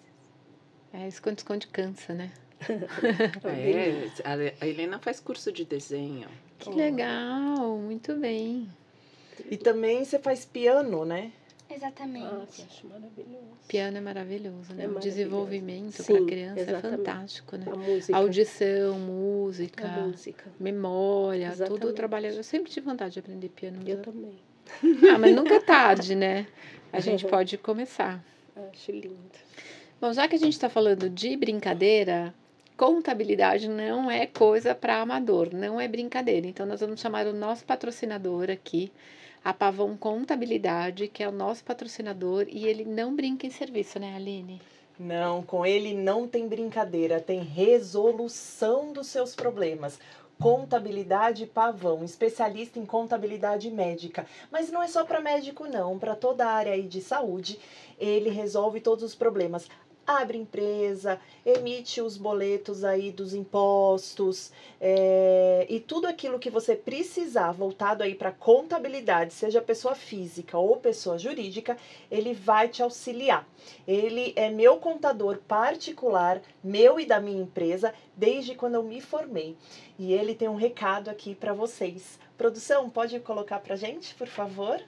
[0.92, 2.32] É, esconde-esconde cansa, né?
[3.44, 6.28] É, a- a Helena faz curso de desenho.
[6.58, 8.68] Que legal, muito bem.
[9.50, 11.32] E também você faz piano, né?
[11.70, 12.24] Exatamente.
[12.26, 13.44] Ah, que acho maravilhoso.
[13.68, 14.84] Piano é maravilhoso, né?
[14.84, 15.00] É o maravilhoso.
[15.00, 16.86] desenvolvimento Sim, para criança exatamente.
[16.86, 17.64] é fantástico, né?
[17.70, 18.16] A música.
[18.16, 20.44] Audição, música, A música.
[20.58, 21.94] memória, tudo Exatamente.
[21.96, 22.36] trabalhado.
[22.36, 23.80] Eu sempre tive vontade de aprender piano.
[23.86, 24.38] Eu eu- também.
[25.14, 26.46] Ah, mas nunca é tarde, né?
[26.92, 28.22] A gente pode começar.
[28.72, 29.18] Acho lindo.
[30.00, 32.34] Bom, já que a gente está falando de brincadeira,
[32.78, 36.46] contabilidade não é coisa para amador, não é brincadeira.
[36.46, 38.90] Então, nós vamos chamar o nosso patrocinador aqui,
[39.44, 44.14] a Pavão Contabilidade, que é o nosso patrocinador, e ele não brinca em serviço, né,
[44.14, 44.60] Aline?
[44.98, 49.98] Não, com ele não tem brincadeira, tem resolução dos seus problemas.
[50.40, 54.26] Contabilidade Pavão, especialista em contabilidade médica.
[54.50, 57.58] Mas não é só para médico, não, para toda a área aí de saúde,
[57.98, 59.68] ele resolve todos os problemas.
[60.08, 67.52] Abre empresa, emite os boletos aí dos impostos é, e tudo aquilo que você precisar
[67.52, 71.76] voltado aí para contabilidade, seja pessoa física ou pessoa jurídica,
[72.10, 73.46] ele vai te auxiliar.
[73.86, 79.58] Ele é meu contador particular, meu e da minha empresa, desde quando eu me formei.
[79.98, 82.18] E ele tem um recado aqui para vocês.
[82.38, 84.80] Produção, pode colocar para gente, por favor?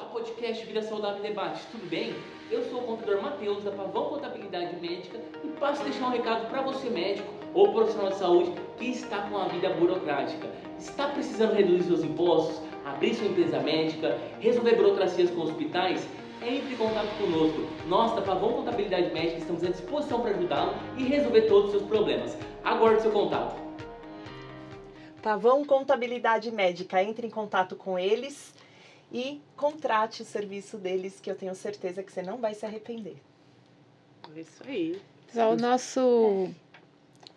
[0.00, 2.14] Olá, podcast Vida Saudável Debate, tudo bem?
[2.50, 6.48] Eu sou o contador Matheus, da Pavão Contabilidade Médica, e passo a deixar um recado
[6.48, 10.48] para você, médico ou profissional de saúde que está com a vida burocrática.
[10.78, 16.08] Está precisando reduzir seus impostos, abrir sua empresa médica, resolver burocracias com hospitais?
[16.42, 17.68] Entre em contato conosco.
[17.86, 21.82] Nós, da Pavão Contabilidade Médica, estamos à disposição para ajudá-lo e resolver todos os seus
[21.82, 22.38] problemas.
[22.64, 23.54] Aguarde seu contato.
[25.22, 28.58] Pavão Contabilidade Médica, entre em contato com eles
[29.12, 33.16] e contrate o serviço deles, que eu tenho certeza que você não vai se arrepender.
[34.34, 35.00] É isso aí.
[35.26, 36.50] Pessoal, o nosso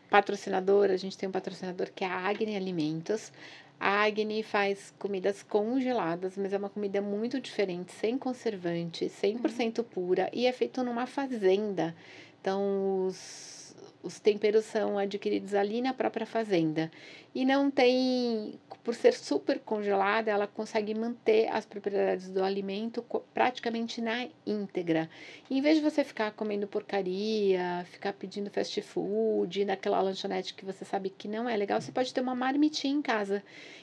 [0.09, 3.31] patrocinador, a gente tem um patrocinador que é a Agni Alimentos.
[3.79, 10.29] A Agni faz comidas congeladas, mas é uma comida muito diferente, sem conservante, 100% pura
[10.31, 11.95] e é feito numa fazenda.
[12.39, 13.62] Então, os,
[14.03, 16.91] os temperos são adquiridos ali na própria fazenda.
[17.33, 24.01] E não tem, por ser super congelada, ela consegue manter as propriedades do alimento praticamente
[24.01, 25.09] na íntegra.
[25.49, 30.65] E em vez de você ficar comendo porcaria, ficar pedindo fast food, naquela lanchonete que
[30.65, 33.41] você sabe que não é legal, você pode ter uma marmitinha em casa.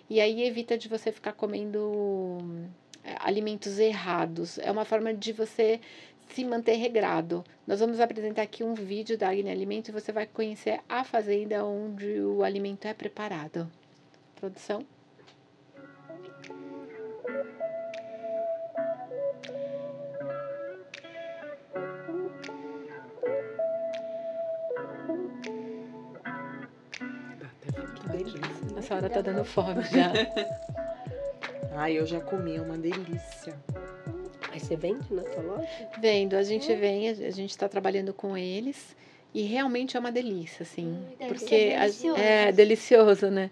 [0.09, 2.39] E aí evita de você ficar comendo
[3.03, 4.59] é, alimentos errados.
[4.59, 5.81] É uma forma de você
[6.35, 7.45] se manter regrado.
[7.67, 11.65] Nós vamos apresentar aqui um vídeo da Agni Alimento e você vai conhecer a fazenda
[11.65, 13.71] onde o alimento é preparado.
[14.37, 14.85] Produção?
[27.39, 28.35] Dá até vontade.
[28.77, 30.13] A senhora tá dando fome já.
[31.77, 33.55] Ai, eu já comi, é uma delícia.
[34.53, 35.69] Aí você vende na tua loja?
[35.99, 38.97] Vendo, a gente vem, a a gente está trabalhando com eles
[39.33, 42.21] e realmente é uma delícia, assim, Deve porque a- delicioso.
[42.21, 43.51] é delicioso, né?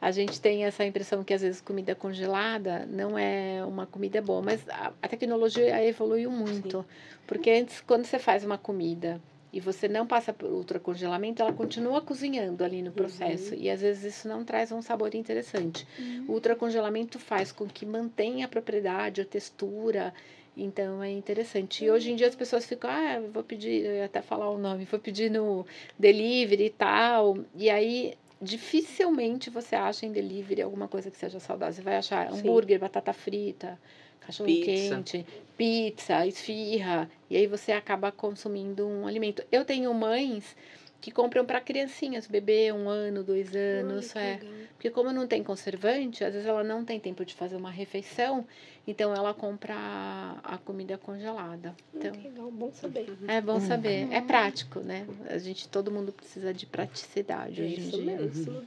[0.00, 4.42] A gente tem essa impressão que às vezes comida congelada não é uma comida boa,
[4.42, 6.84] mas a, a tecnologia evoluiu muito,
[7.26, 9.20] porque antes quando você faz uma comida
[9.56, 14.16] e você não passa por ultracongelamento, ela continua cozinhando ali no processo e às vezes
[14.16, 15.88] isso não traz um sabor interessante.
[16.28, 20.12] O ultracongelamento faz com que mantenha a propriedade, a textura.
[20.54, 21.86] Então é interessante.
[21.86, 24.58] E hoje em dia as pessoas ficam, ah, vou pedir, eu ia até falar o
[24.58, 25.66] nome, vou pedir no
[25.98, 27.38] delivery e tal.
[27.54, 31.72] E aí dificilmente você acha em delivery alguma coisa que seja saudável.
[31.72, 32.40] Você vai achar Sim.
[32.40, 33.78] hambúrguer, batata frita,
[34.26, 34.96] cachorro Pizza.
[34.96, 37.08] quente, pizza, esfirra.
[37.30, 39.42] E aí você acaba consumindo um alimento.
[39.50, 40.56] Eu tenho mães
[41.06, 44.12] que compram para criancinhas, bebê, um ano, dois anos.
[44.16, 44.40] Olha, é.
[44.72, 48.44] Porque como não tem conservante, às vezes ela não tem tempo de fazer uma refeição,
[48.84, 49.76] então ela compra
[50.42, 51.76] a, comida congelada.
[51.94, 53.06] Então, Que legal, bom saber.
[53.28, 54.12] é bom saber.
[54.12, 55.06] É prático, né?
[55.30, 58.16] A gente, todo mundo precisa de praticidade hoje em Isso dia.
[58.18, 58.66] mesmo.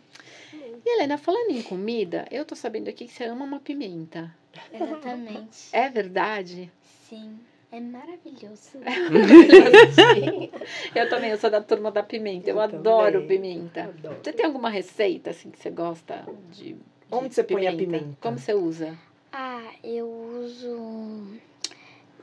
[0.54, 4.34] E Helena, falando em comida, eu tô sabendo aqui que você ama uma pimenta.
[4.74, 5.68] Exatamente.
[5.74, 6.72] É verdade?
[7.10, 7.38] Sim.
[7.72, 8.80] É maravilhoso.
[10.96, 12.50] Eu também, eu sou da turma da pimenta.
[12.50, 13.42] Eu, Eu adoro também.
[13.42, 13.84] pimenta.
[13.84, 14.18] Adoro.
[14.24, 16.74] Você tem alguma receita assim que você gosta de?
[16.74, 16.78] de
[17.12, 18.18] Onde você põe a pimenta?
[18.20, 18.98] Como você usa?
[19.32, 21.28] Ah, eu uso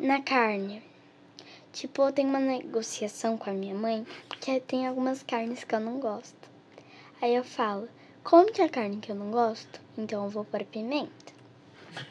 [0.01, 0.83] na carne.
[1.73, 4.05] Tipo, eu tenho uma negociação com a minha mãe
[4.41, 6.51] que tem algumas carnes que eu não gosto.
[7.21, 7.89] Aí eu falo,
[8.25, 9.81] como que é a carne que eu não gosto?
[9.97, 11.33] Então eu vou pôr pimenta.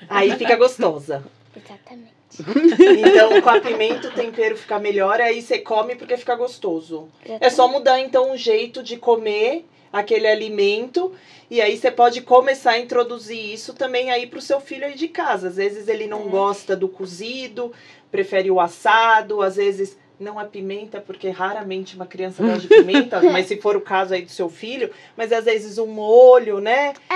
[0.08, 1.24] Aí fica gostosa.
[1.56, 2.14] Exatamente.
[2.40, 7.08] Então, com a pimenta o tempero fica melhor, aí você come porque fica gostoso.
[7.40, 11.14] É só mudar então o jeito de comer aquele alimento
[11.50, 15.08] e aí você pode começar a introduzir isso também aí pro seu filho aí de
[15.08, 15.48] casa.
[15.48, 16.30] Às vezes ele não É.
[16.30, 17.72] gosta do cozido,
[18.12, 23.22] prefere o assado, às vezes não a pimenta, porque raramente uma criança gosta de pimenta,
[23.32, 26.94] mas se for o caso aí do seu filho, mas às vezes um molho, né?
[27.10, 27.16] É,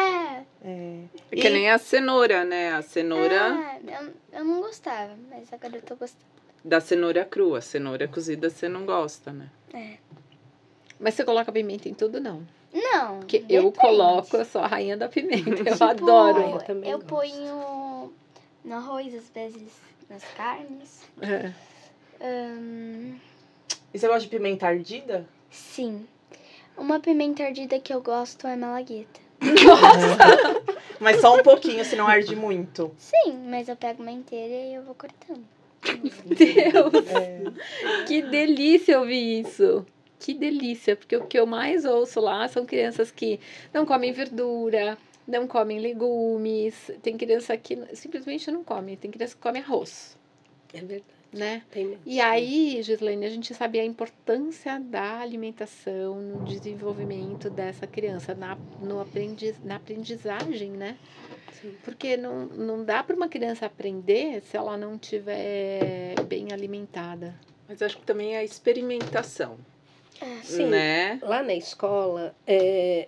[0.66, 1.00] É.
[1.32, 2.74] É que E- nem a cenoura, né?
[2.74, 3.42] A cenoura
[3.88, 6.26] ah, eu, eu não gostava, mas agora eu tô gostando.
[6.64, 7.62] da cenoura crua.
[7.62, 9.50] Cenoura cozida você não gosta, né?
[11.00, 12.46] Mas você coloca pimenta em tudo, não?
[12.74, 13.80] Não, Porque eu depende.
[13.80, 15.50] coloco, eu sou a rainha da pimenta.
[15.50, 16.40] Eu Tipo, adoro.
[16.42, 17.08] Eu também eu gosto.
[17.10, 18.14] ponho
[18.64, 19.72] no arroz, às vezes
[20.10, 21.02] nas carnes.
[21.22, 21.52] É.
[22.22, 23.16] Ahn,
[23.94, 25.26] E você gosta de pimenta ardida?
[25.50, 26.06] sim.
[26.78, 29.20] Uma pimenta ardida que eu gosto é malagueta.
[31.00, 32.92] Mas só um pouquinho, senão arde muito.
[32.98, 35.44] Sim, mas eu pego uma inteira e eu vou cortando.
[36.26, 37.08] Deus!
[37.10, 38.06] É.
[38.06, 39.86] Que delícia ouvir isso!
[40.20, 43.40] Que delícia, porque o que eu mais ouço lá são crianças que
[43.74, 49.42] não comem verdura, não comem legumes, tem criança que simplesmente não come, tem criança que
[49.42, 50.18] come arroz,
[50.74, 51.19] É verdade.
[51.32, 51.64] Né?
[51.70, 51.98] Tem.
[52.06, 58.58] E aí, Gislaine, a gente sabe a importância da alimentação no desenvolvimento dessa criança, na,
[58.82, 60.98] no aprendiz, na aprendizagem, né?
[61.62, 61.76] Sim.
[61.84, 67.36] Porque não, não dá para uma criança aprender se ela não tiver bem alimentada.
[67.68, 69.58] Mas acho que também é a experimentação,
[70.44, 70.66] Sim.
[70.66, 71.20] né?
[71.22, 73.08] Lá na escola, é,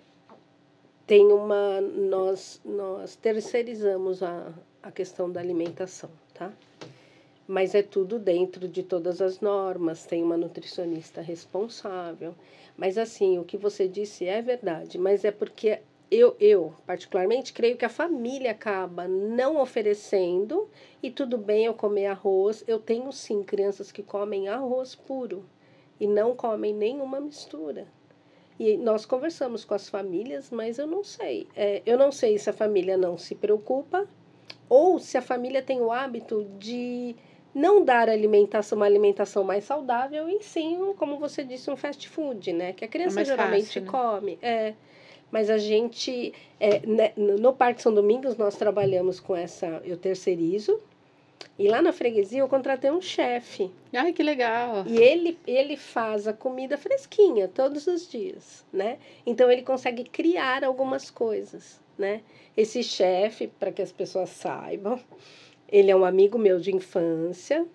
[1.08, 1.82] tem uma.
[1.82, 4.54] Nós, nós terceirizamos a,
[4.84, 6.52] a questão da alimentação, tá?
[7.52, 12.34] Mas é tudo dentro de todas as normas, tem uma nutricionista responsável.
[12.78, 17.76] Mas, assim, o que você disse é verdade, mas é porque eu, eu, particularmente, creio
[17.76, 20.70] que a família acaba não oferecendo
[21.04, 22.64] e tudo bem eu comer arroz.
[22.66, 25.44] Eu tenho, sim, crianças que comem arroz puro
[26.00, 27.86] e não comem nenhuma mistura.
[28.58, 31.50] E nós conversamos com as famílias, mas eu não sei.
[31.54, 34.08] É, eu não sei se a família não se preocupa
[34.70, 37.14] ou se a família tem o hábito de
[37.54, 42.54] não dar alimentação, uma alimentação mais saudável, e sim, como você disse, um fast food,
[42.54, 42.74] né?
[42.74, 43.88] Que a criança mais geralmente fácil, né?
[43.90, 44.40] come.
[44.42, 44.74] É.
[45.32, 49.96] Mas a gente, é, né, no no Parque São Domingos, nós trabalhamos com essa, eu
[49.98, 50.80] terceirizo,
[51.58, 53.72] e lá na freguesia eu contratei um chefe.
[53.94, 54.84] Ai, que legal!
[54.88, 58.98] E ele, ele faz a comida fresquinha todos os dias, né?
[59.26, 62.22] Então ele consegue criar algumas coisas, né?
[62.56, 65.00] Esse chefe, para que as pessoas saibam,
[65.72, 67.66] ele é um amigo meu de infância,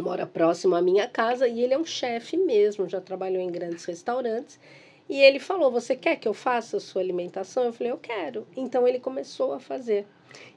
[0.00, 3.84] mora próximo à minha casa e ele é um chefe mesmo, já trabalhou em grandes
[3.84, 4.58] restaurantes.
[5.08, 7.64] E ele falou: Você quer que eu faça a sua alimentação?
[7.64, 8.46] Eu falei: Eu quero.
[8.56, 10.06] Então ele começou a fazer.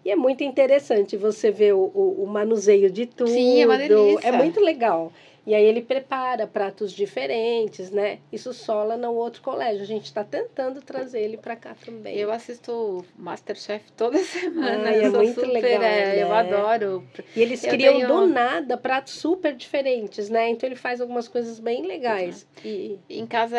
[0.03, 3.29] E é muito interessante você ver o, o, o manuseio de tudo.
[3.29, 4.27] Sim, é uma delícia.
[4.27, 5.11] É muito legal.
[5.47, 8.19] E aí ele prepara pratos diferentes, né?
[8.33, 9.81] Isso só lá no outro colégio.
[9.81, 12.17] A gente está tentando trazer ele para cá também.
[12.17, 14.89] Eu assisto Masterchef toda semana.
[14.89, 16.35] Ai, é sou muito super, legal, é, Eu né?
[16.35, 17.07] adoro.
[17.33, 20.49] E eles Eu criam tenho- do nada pratos super diferentes, né?
[20.49, 22.45] Então ele faz algumas coisas bem legais.
[22.65, 23.57] E Em casa,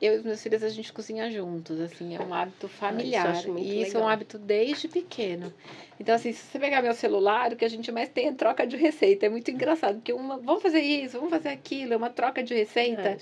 [0.00, 3.26] eu e os meus filhos, a gente cozinha juntos, assim, é um hábito familiar.
[3.26, 5.52] acho muito e isso é um hábito desde pequeno.
[6.00, 8.66] Então, assim, se você pegar meu celular, o que a gente mais tem é troca
[8.66, 9.26] de receita.
[9.26, 12.54] É muito engraçado, porque uma, vamos fazer isso, vamos fazer aquilo, é uma troca de
[12.54, 13.18] receita.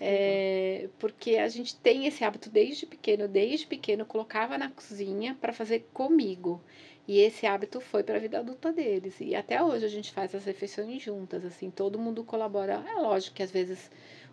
[0.00, 3.26] É, é porque a gente tem esse hábito desde pequeno.
[3.26, 6.62] Desde pequeno, colocava na cozinha para fazer comigo.
[7.08, 9.16] E esse hábito foi para a vida adulta deles.
[9.20, 12.80] E até hoje a gente faz as refeições juntas, assim, todo mundo colabora.
[12.88, 13.90] É lógico que às vezes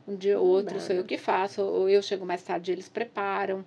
[0.07, 2.87] um dia ou outro dá, sou eu que faço, ou eu chego mais tarde eles
[2.87, 3.65] preparam.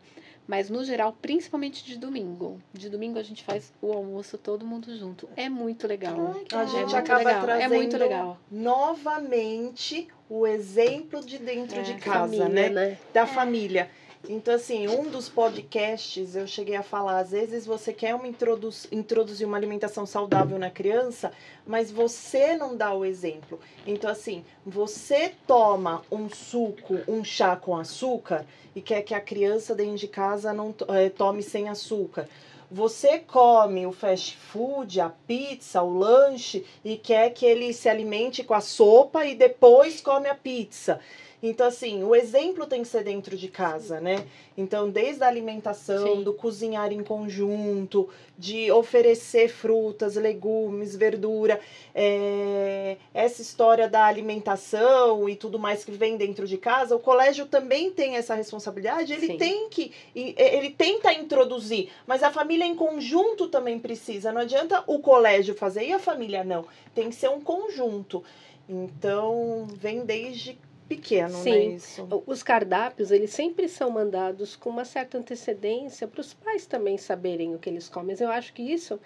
[0.50, 2.60] Mas no geral, principalmente de domingo.
[2.72, 5.28] De domingo a gente faz o almoço todo mundo junto.
[5.36, 6.34] É muito legal.
[6.52, 8.36] A É gente muito acaba legal, é trazendo muito legal.
[8.50, 12.98] novamente o exemplo de dentro É, de casa, Família, né?
[13.14, 13.90] Da família.
[14.28, 18.68] Então, assim, um dos podcasts eu cheguei a falar, às vezes você quer uma introdu
[18.92, 21.32] introduzir uma alimentação saudável na criança,
[21.66, 23.58] mas você não dá o exemplo.
[23.86, 28.44] Então, assim, você toma um suco, um chá com açúcar
[28.76, 32.28] e quer que a criança dentro de casa não eh, tome sem açúcar.
[32.70, 38.44] Você come o fast food, a pizza, o lanche e quer que ele se alimente
[38.44, 41.00] com a sopa e depois come a pizza.
[41.42, 44.26] Então, assim, o exemplo tem que ser dentro de casa, né?
[44.56, 46.22] Então, desde a alimentação, Sim.
[46.22, 51.58] do cozinhar em conjunto, de oferecer frutas, legumes, verdura,
[51.94, 57.46] é, essa história da alimentação e tudo mais que vem dentro de casa, o colégio
[57.46, 59.36] também tem essa responsabilidade, ele Sim.
[59.38, 64.30] tem que, ele tenta introduzir, mas a família em conjunto também precisa.
[64.30, 66.66] Não adianta o colégio fazer e a família não.
[66.94, 68.22] Tem que ser um conjunto.
[68.68, 70.58] Então, vem desde
[70.90, 71.44] pequeno, né?
[71.44, 71.74] Sim.
[71.76, 72.08] Isso.
[72.26, 77.54] Os cardápios, eles sempre são mandados com uma certa antecedência para os pais também saberem
[77.54, 78.08] o que eles comem.
[78.08, 78.98] Mas eu acho que isso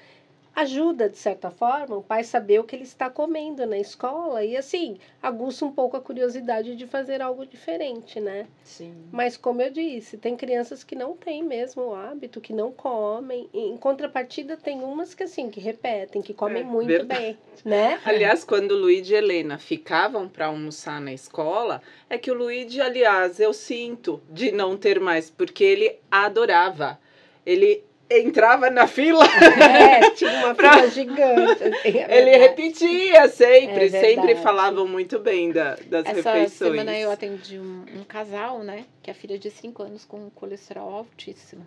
[0.55, 4.57] ajuda, de certa forma, o pai saber o que ele está comendo na escola e,
[4.57, 8.47] assim, aguça um pouco a curiosidade de fazer algo diferente, né?
[8.62, 8.95] Sim.
[9.11, 13.49] Mas, como eu disse, tem crianças que não têm mesmo o hábito, que não comem.
[13.53, 17.21] Em contrapartida, tem umas que, assim, que repetem, que comem É, muito verdade.
[17.21, 17.99] bem, né?
[18.05, 22.81] Aliás, quando o Luigi e Helena ficavam para almoçar na escola, é que o Luigi,
[22.81, 26.99] aliás, eu sinto de não ter mais, porque ele adorava.
[27.45, 27.83] Ele
[28.20, 31.65] entrava na fila, É, tinha uma Pra- fila gigante.
[31.65, 36.52] assim, é ele repetia sempre, É sempre falavam muito bem da, das Essa refeições.
[36.73, 38.85] semana eu atendi um, um casal, né?
[39.02, 41.65] Que a filha de 5 anos com colesterol altíssimo.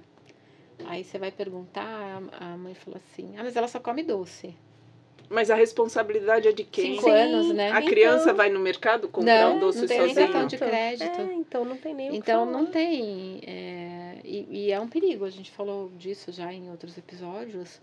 [0.86, 4.54] Aí você vai perguntar, a- mãe falou assim: Ah, mas ela só come doce.
[5.30, 6.96] Mas a responsabilidade é de quem?
[6.96, 7.70] Cinco anos, né?
[7.72, 10.28] A criança Então- vai no mercado comprar Não, um doce não tem nem sozinho?
[10.28, 11.20] cartão de crédito.
[11.20, 12.58] É, então não tem nem o que Então falar.
[12.58, 13.42] não tem.
[13.46, 13.97] é,
[14.28, 17.82] e, e é um perigo, a gente falou disso já em outros episódios.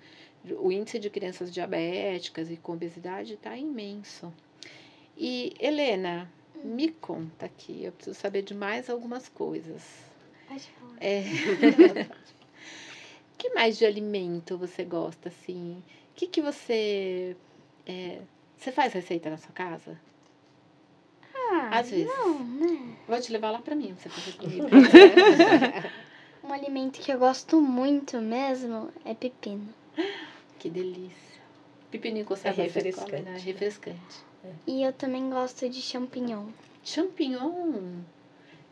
[0.58, 4.32] O índice de crianças diabéticas e com obesidade está imenso.
[5.16, 6.30] E, Helena,
[6.62, 9.82] me conta aqui, eu preciso saber de mais algumas coisas.
[10.46, 10.96] Pode falar.
[11.00, 11.22] É.
[13.38, 15.82] que mais de alimento você gosta, assim?
[16.10, 17.34] O que, que você.
[17.86, 18.20] é,
[18.58, 19.98] você faz receita na sua casa?
[21.34, 22.06] Ah, Às vezes.
[22.06, 22.96] não, né?
[23.06, 24.68] Vou te levar lá pra mim, pra você fazer comida.
[26.44, 29.68] Um alimento que eu gosto muito mesmo é pepino.
[30.58, 31.40] Que delícia.
[31.90, 33.22] Pepininho conserva É você come, refrescante.
[33.22, 33.38] né?
[33.38, 34.24] Refrescante.
[34.66, 36.46] E eu também gosto de champignon.
[36.82, 38.00] Champignon.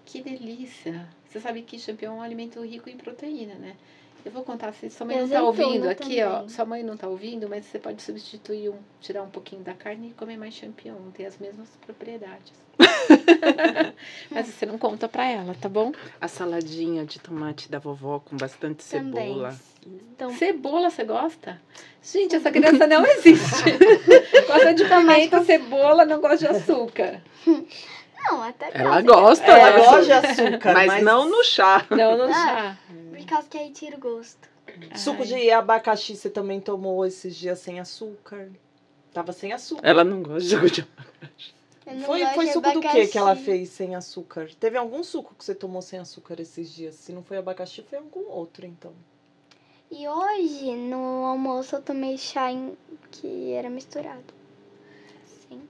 [0.07, 1.07] Que delícia.
[1.29, 3.77] Você sabe que champignon é um alimento rico em proteína, né?
[4.25, 6.49] Eu vou contar se sua mãe não tá Azeitona ouvindo aqui, ó.
[6.49, 10.11] Sua mãe não tá ouvindo, mas você pode substituir um, tirar um pouquinho da carne
[10.11, 11.11] e comer mais champignon.
[11.12, 12.53] Tem as mesmas propriedades.
[14.31, 15.93] mas você não conta pra ela, tá bom?
[16.20, 19.29] A saladinha de tomate da vovó com bastante Também.
[19.29, 19.57] cebola.
[19.85, 21.61] Então, Cebola, você gosta?
[22.01, 23.64] Gente, essa criança não existe.
[24.47, 27.20] gosta de pimenta, cebola, não gosta de açúcar.
[27.45, 31.85] não, até Ela gosta, Ela gosta de açúcar, mas, mas, não no chá.
[31.91, 32.33] Não, não Ah.
[32.33, 32.79] chá.
[33.23, 34.49] Por causa que aí tira o gosto.
[34.97, 35.27] Suco Ai.
[35.29, 38.51] de abacaxi você também tomou esses dias sem açúcar.
[39.12, 39.87] Tava sem açúcar.
[39.87, 40.87] Ela não gosta de suco de
[41.85, 43.45] não Foi, foi suco do que que ela abacaxi.
[43.45, 44.49] fez sem açúcar?
[44.61, 46.95] Teve algum suco que você tomou sem açúcar esses dias?
[46.95, 48.93] Se não foi abacaxi, foi algum outro, então.
[49.91, 52.77] E hoje, no almoço, eu tomei chá em-
[53.11, 54.23] que era misturado.
[55.49, 55.68] Sim.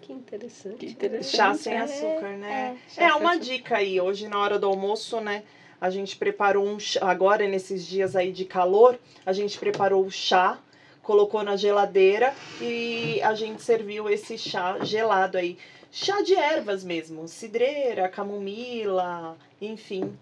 [0.00, 0.76] Que interessante.
[0.78, 1.36] Que interessante.
[1.36, 2.78] Chá sem É, açúcar, né?
[2.96, 3.44] é, É, uma açúcar.
[3.44, 4.00] dica aí.
[4.00, 5.44] Hoje, na hora do almoço, né?
[5.80, 7.00] A gente preparou um chá.
[7.10, 10.58] Agora, nesses dias aí de calor, a gente preparou o chá,
[11.02, 15.56] colocou na geladeira e a gente serviu esse chá gelado aí.
[15.90, 17.26] Chá de ervas mesmo.
[17.26, 20.16] Cidreira, camomila, enfim.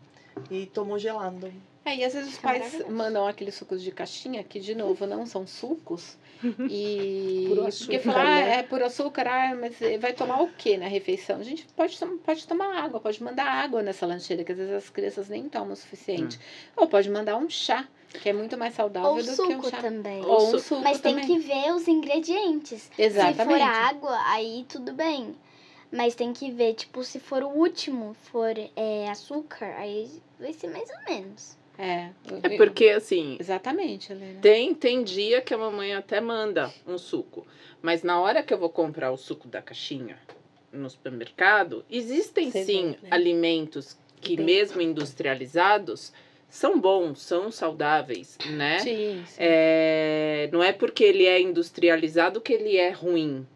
[0.50, 1.52] E tomou gelado.
[1.84, 5.06] É, e às vezes os É pais mandam aqueles sucos de caixinha, que de novo
[5.06, 6.16] não são sucos.
[6.70, 7.46] E.
[7.48, 8.58] Porque açúcar, falar, ah, né?
[8.58, 11.40] é por açúcar, ah, mas vai tomar o que na refeição?
[11.40, 14.90] A gente pode, pode tomar água, pode mandar água nessa lancheira, que às vezes as
[14.90, 16.38] crianças nem tomam o suficiente.
[16.76, 19.70] Ou pode mandar um chá, que é muito mais saudável Ou do que um suco
[19.70, 19.78] chá.
[19.78, 20.24] também.
[20.24, 20.60] Ou um suco.
[20.60, 21.26] suco Mas tem também.
[21.26, 22.90] que ver os ingredientes.
[22.96, 23.36] Exatamente.
[23.38, 25.34] Se for água, aí tudo bem.
[25.90, 30.08] Mas tem que ver, tipo, se for o último, for é, açúcar, aí
[30.38, 31.57] vai ser mais ou menos.
[31.78, 32.10] É,
[32.42, 34.40] É porque, assim, Exatamente, Helena.
[34.40, 37.46] tem, tem dia que a mamãe até manda um suco.
[37.80, 40.18] Mas na hora que eu vou comprar o suco da caixinha
[40.72, 43.08] no supermercado, existem Você sim vê, né?
[43.10, 44.44] alimentos que, Tem.
[44.44, 46.12] mesmo industrializados,
[46.48, 48.80] são bons, são saudáveis, né?
[48.80, 49.36] Sim, sim.
[49.38, 53.46] É, não é porque ele é industrializado que ele é ruim,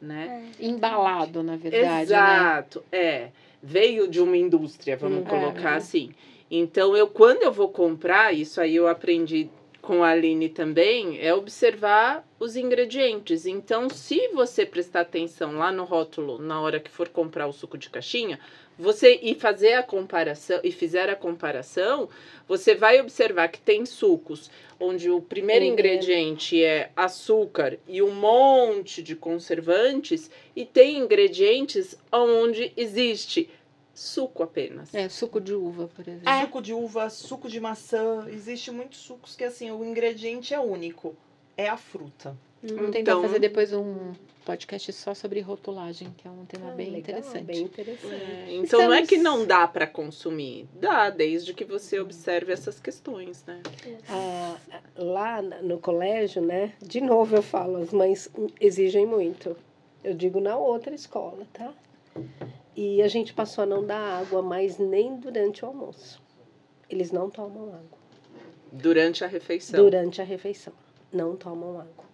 [0.00, 0.50] né?
[0.58, 2.02] Embalado, na verdade, né?
[2.02, 3.28] Exato, é.
[3.62, 5.76] Veio de uma indústria, vamos Hum, colocar é.
[5.76, 6.14] assim.
[6.50, 9.50] Então, eu quando eu vou comprar, isso aí eu aprendi
[9.86, 13.46] com a Aline também, é observar os ingredientes.
[13.46, 17.78] Então, se você prestar atenção lá no rótulo, na hora que for comprar o suco
[17.78, 18.40] de caixinha,
[18.76, 22.08] você e fazer a comparação e fizer a comparação,
[22.48, 29.02] você vai observar que tem sucos onde o primeiro ingrediente é açúcar e um monte
[29.02, 33.48] de conservantes e tem ingredientes onde existe
[33.96, 34.94] suco apenas.
[34.94, 36.30] É, suco de uva, por exemplo.
[36.42, 38.26] Suco de uva, suco de maçã.
[38.28, 41.16] Existe muitos sucos que, assim, o ingrediente é único.
[41.56, 42.36] É a fruta.
[42.62, 44.12] Vamos tentar Então- fazer depois um
[44.44, 47.44] podcast só sobre rotulagem, que é um tema Ah, bem legal, interessante.
[47.44, 48.14] Bem interessante.
[48.14, 52.52] É, então não é Estamos- que não dá para consumir, dá, desde que você observe
[52.52, 53.60] essas questões, né?
[54.08, 54.56] Ah,
[54.96, 56.74] lá no colégio, né?
[56.82, 58.28] De novo eu falo, as mães
[58.60, 59.56] exigem muito.
[60.04, 61.72] Eu digo na outra escola, tá?
[62.76, 66.22] E a gente passou a não dar água mais nem durante o almoço.
[66.90, 67.98] Eles não tomam água.
[68.70, 69.82] Durante a refeição.
[69.82, 70.74] Durante a refeição.
[71.10, 72.04] Não tomam água.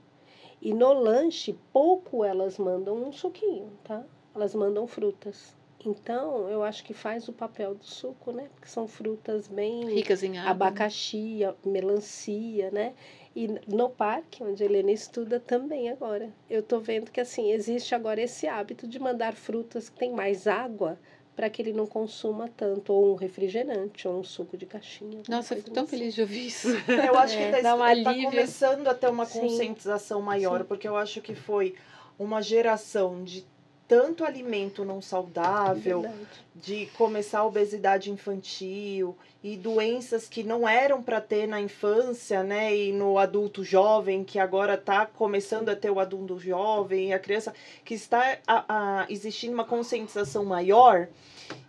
[0.60, 4.04] E no lanche, pouco elas mandam um suquinho, tá?
[4.34, 5.56] Elas mandam frutas.
[5.84, 8.48] Então, eu acho que faz o papel do suco, né?
[8.54, 10.52] Porque são frutas bem Ricas em água.
[10.52, 12.94] abacaxi, a- melancia, né?
[13.35, 16.30] E no parque, onde a Helena estuda também agora.
[16.51, 20.47] Eu tô vendo que assim, existe agora esse hábito de mandar frutas que têm mais
[20.47, 20.99] água
[21.35, 25.22] para que ele não consuma tanto, ou um refrigerante, ou um suco de caixinha.
[25.28, 25.97] Nossa, eu fico tão assim.
[25.97, 26.68] feliz de ouvir isso.
[27.07, 28.30] Eu acho É, que tá, um tá alívio.
[28.30, 29.41] começando a ter uma Sim.
[29.41, 30.66] conscientização maior, Sim.
[30.66, 31.74] porque eu acho que foi
[32.18, 33.47] uma geração de
[33.93, 36.26] tanto alimento não saudável, Verdade.
[36.55, 39.14] de começar a obesidade infantil
[39.45, 44.38] e doenças que não eram para ter na infância, né, e no adulto jovem, que
[44.38, 47.53] agora está começando a ter o adulto jovem, e a criança
[47.84, 48.64] que está a,
[49.03, 51.09] a, existindo uma conscientização maior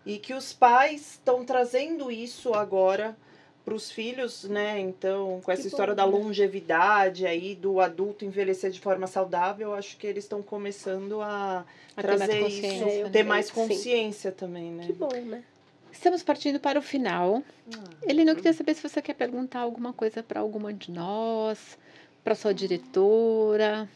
[0.05, 3.17] e que os pais estão trazendo isso agora
[3.63, 4.79] para os filhos, né?
[4.79, 6.11] Então, com essa Que história bom, da né?
[6.11, 11.65] longevidade aí do adulto envelhecer de forma saudável, eu acho que eles estão começando a,
[11.95, 13.09] A ter mais trazer consciência, isso, né?
[13.09, 13.53] ter mais Sim.
[13.53, 14.85] consciência também, né?
[14.85, 15.43] Que bom, né?
[15.91, 17.41] Estamos partindo para o final.
[17.73, 17.83] Ah.
[18.01, 21.77] Ele não queria saber se você quer perguntar alguma coisa para alguma de nós,
[22.23, 23.87] para sua diretora.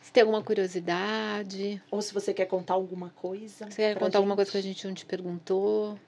[0.00, 1.82] Se tem alguma curiosidade.
[1.90, 3.68] Ou se você quer contar alguma coisa.
[3.68, 4.76] Você quer contar alguma coisa que a gente.
[4.76, 5.98] gente não te perguntou?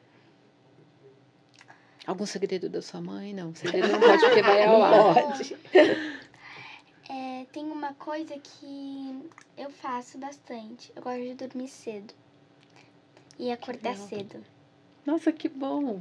[2.06, 3.34] Algum segredo da sua mãe?
[3.34, 5.14] Não, segredo não pode porque vai ao ar.
[5.14, 5.56] Pode.
[7.08, 9.22] É, tem uma coisa que
[9.56, 10.90] eu faço bastante.
[10.96, 12.12] Eu gosto de dormir cedo.
[13.38, 14.42] E acordar cedo.
[15.06, 16.00] Nossa, que bom.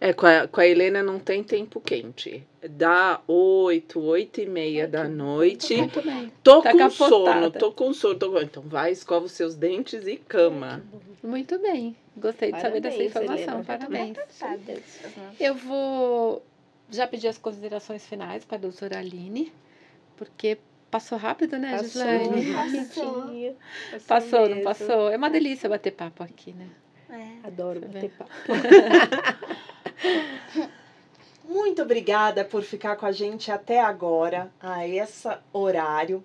[0.00, 2.46] É, com a, com a Helena não tem tempo quente.
[2.70, 5.76] Dá oito, oito e meia da noite.
[5.76, 6.32] Muito bem.
[6.44, 7.08] Tô Tá com capotada.
[7.08, 8.14] sono, tô com sono.
[8.14, 8.30] Tô...
[8.30, 10.84] com- Então vai, escova os seus dentes e cama.
[11.20, 11.96] Muito bem.
[12.16, 13.36] Gostei de saber dessa informação.
[13.36, 13.64] Helena.
[13.64, 14.16] Parabéns.
[15.40, 16.44] Eu vou
[16.90, 19.52] já pedir as considerações finais para a doutora Aline,
[20.16, 20.58] porque
[20.90, 22.50] passou rápido, né, Passou, Gislaine?
[22.52, 23.56] rapidinho.
[24.06, 24.62] Passou, não mesmo.
[24.62, 25.10] passou?
[25.10, 26.68] É uma delícia bater papo aqui, né?
[27.10, 27.46] É.
[27.46, 28.30] Adoro bater papo.
[31.44, 36.22] Muito obrigada por ficar com a gente até agora, a esse horário.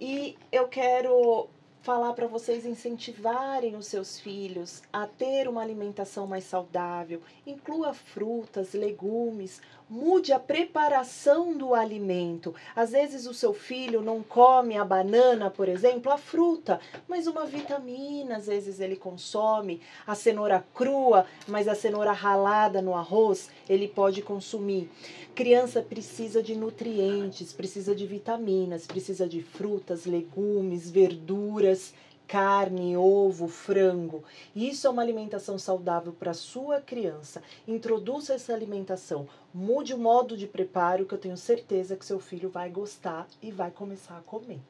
[0.00, 1.48] E eu quero
[1.88, 7.22] falar para vocês incentivarem os seus filhos a ter uma alimentação mais saudável.
[7.46, 12.54] Inclua frutas, legumes, mude a preparação do alimento.
[12.76, 17.46] Às vezes o seu filho não come a banana, por exemplo, a fruta, mas uma
[17.46, 23.88] vitamina, às vezes ele consome, a cenoura crua, mas a cenoura ralada no arroz, ele
[23.88, 24.90] pode consumir.
[25.34, 31.94] Criança precisa de nutrientes, precisa de vitaminas, precisa de frutas, legumes, verduras,
[32.28, 34.22] carne, ovo, frango.
[34.54, 37.42] Isso é uma alimentação saudável para sua criança.
[37.66, 42.50] Introduza essa alimentação, mude o modo de preparo que eu tenho certeza que seu filho
[42.50, 44.60] vai gostar e vai começar a comer.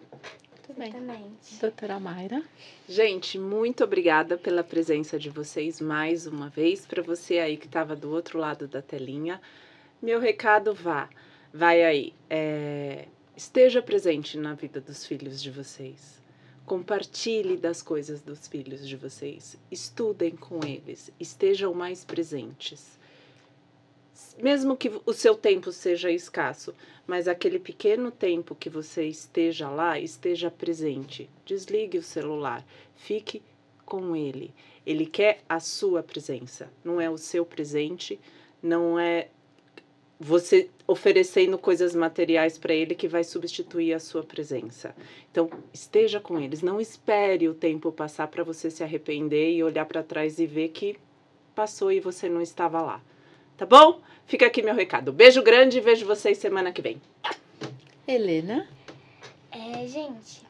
[0.53, 0.89] Muito bem.
[0.89, 1.61] Exatamente.
[1.61, 2.43] Doutora Mayra.
[2.89, 6.87] Gente, muito obrigada pela presença de vocês mais uma vez.
[6.87, 9.41] Para você aí que estava do outro lado da telinha,
[10.01, 11.09] meu recado vá,
[11.53, 12.15] vai aí.
[12.31, 16.18] é, esteja presente na vida dos filhos de vocês.
[16.69, 19.57] Compartilhe das coisas dos filhos de vocês.
[19.71, 21.11] Estudem com eles.
[21.19, 22.99] Estejam mais presentes.
[24.39, 26.75] Mesmo que o seu tempo seja escasso,
[27.07, 31.31] mas aquele pequeno tempo que você esteja lá, esteja presente.
[31.47, 32.63] Desligue o celular,
[32.97, 33.41] fique
[33.87, 34.53] com ele.
[34.85, 38.21] Ele quer a sua presença, não é o seu presente,
[38.63, 39.29] não é
[40.19, 44.95] você oferecendo coisas materiais para ele que vai substituir a sua presença.
[45.31, 49.87] Então, esteja com eles, não espere o tempo passar para você se arrepender e olhar
[49.87, 50.99] para trás e ver que
[51.55, 53.01] passou e você não estava lá.
[53.57, 54.01] Tá bom?
[54.27, 55.13] Fica aqui meu recado.
[55.13, 57.01] Beijo grande e vejo vocês semana que vem.
[58.07, 58.69] Helena.
[59.51, 60.43] É, gente,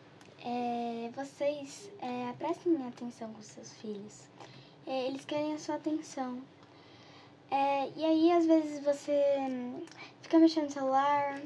[0.44, 4.28] é, vocês é, prestem atenção com seus filhos.
[4.86, 6.40] É, eles querem a sua atenção.
[7.50, 9.82] É, e aí, às vezes, você hum,
[10.22, 11.40] fica mexendo no celular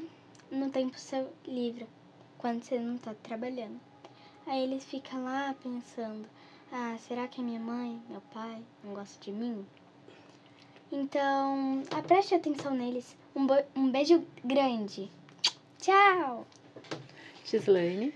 [0.50, 1.86] no tempo seu livre,
[2.36, 3.80] quando você não tá trabalhando.
[4.46, 6.26] Aí eles ficam lá pensando,
[6.70, 9.64] ah, será que a minha mãe, meu pai, não gosta de mim?
[10.90, 13.16] Então, ah, preste atenção neles.
[13.34, 15.10] Um, um beijo grande.
[15.78, 16.46] Tchau!
[17.46, 18.12] Gislaine.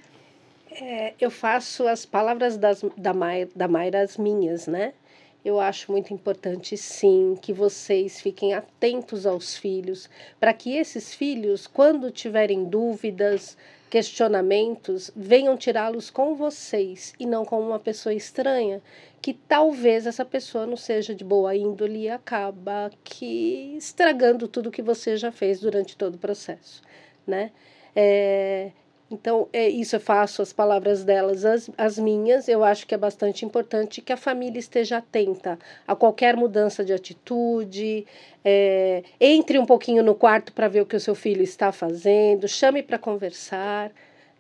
[0.70, 4.92] É, eu faço as palavras das, da, Mai, da Mayra as minhas, né?
[5.46, 11.68] Eu acho muito importante, sim, que vocês fiquem atentos aos filhos, para que esses filhos,
[11.68, 13.56] quando tiverem dúvidas,
[13.88, 18.82] questionamentos, venham tirá-los com vocês e não com uma pessoa estranha,
[19.22, 24.82] que talvez essa pessoa não seja de boa índole e acaba que estragando tudo que
[24.82, 26.82] você já fez durante todo o processo,
[27.24, 27.52] né?
[27.94, 28.72] É,
[29.10, 32.48] então, é isso eu faço, as palavras delas, as, as minhas.
[32.48, 36.92] Eu acho que é bastante importante que a família esteja atenta a qualquer mudança de
[36.92, 38.06] atitude.
[38.44, 42.48] é, entre um pouquinho no quarto para ver o que o seu filho está fazendo,
[42.48, 43.92] chame para conversar.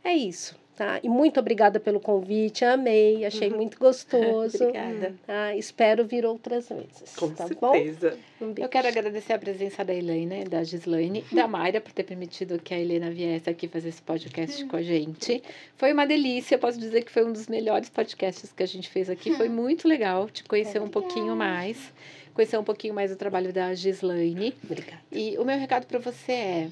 [0.04, 0.56] É isso.
[0.76, 1.00] Tá?
[1.02, 4.58] E muito obrigada pelo convite, amei, achei muito gostoso.
[4.62, 5.14] Obrigada.
[5.26, 5.56] Tá?
[5.56, 7.16] Espero vir outras vezes.
[7.16, 7.72] Com tá bom?
[7.72, 8.18] certeza.
[8.38, 8.66] Um beijo.
[8.66, 12.74] Eu quero agradecer a presença da Helena, da Gislaine, da Mayra por ter permitido que
[12.74, 15.42] a Helena viesse aqui fazer esse podcast com a gente.
[15.78, 19.08] Foi uma delícia, posso dizer que foi um dos melhores podcasts que a gente fez
[19.08, 19.32] aqui.
[19.32, 21.90] Foi muito legal te conhecer um pouquinho mais,
[22.34, 24.54] conhecer um pouquinho mais o trabalho da Gislaine.
[24.62, 25.00] Obrigada.
[25.10, 26.68] E o meu recado para você é: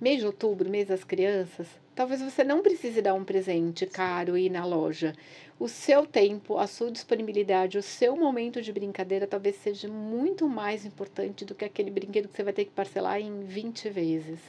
[0.00, 1.66] mês de outubro, mês das crianças,
[2.00, 5.14] talvez você não precise dar um presente caro e ir na loja.
[5.58, 10.86] O seu tempo, a sua disponibilidade, o seu momento de brincadeira talvez seja muito mais
[10.86, 14.40] importante do que aquele brinquedo que você vai ter que parcelar em 20 vezes.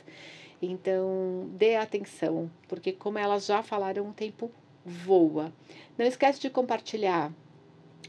[0.62, 4.50] Então, dê atenção, porque como elas já falaram, o tempo
[4.86, 5.52] voa.
[5.98, 7.34] Não esquece de compartilhar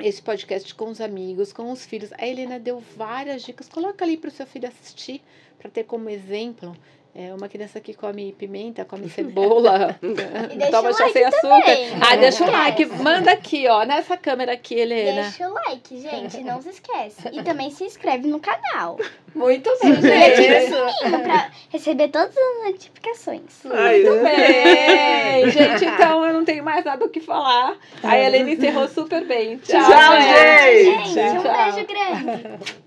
[0.01, 2.13] esse podcast com os amigos, com os filhos.
[2.13, 3.69] A Helena deu várias dicas.
[3.69, 5.21] Coloca ali para o seu filho assistir,
[5.59, 6.77] para ter como exemplo.
[7.15, 11.61] É uma criança que come pimenta, come cebola, E deixa toma chá like sem açúcar.
[11.61, 12.87] também, Ah, deixa o like.
[12.87, 15.23] Manda aqui, ó, nessa câmera aqui, Helena.
[15.25, 17.29] Deixa o like, gente, não se esquece.
[17.31, 18.99] E também se inscreve no canal.
[19.35, 20.99] Muito bem, E ativa o gente.
[20.99, 23.43] sininho pra receber todas as notificações.
[23.71, 25.51] Ai, Muito bem.
[25.51, 27.77] Gente, então eu não tenho mais nada o que falar.
[28.03, 29.59] A Helena encerrou super bem.
[29.59, 31.05] Tchau, Tchau, gente.
[31.13, 31.73] Gente, um Tchau.
[31.73, 32.82] beijo grande.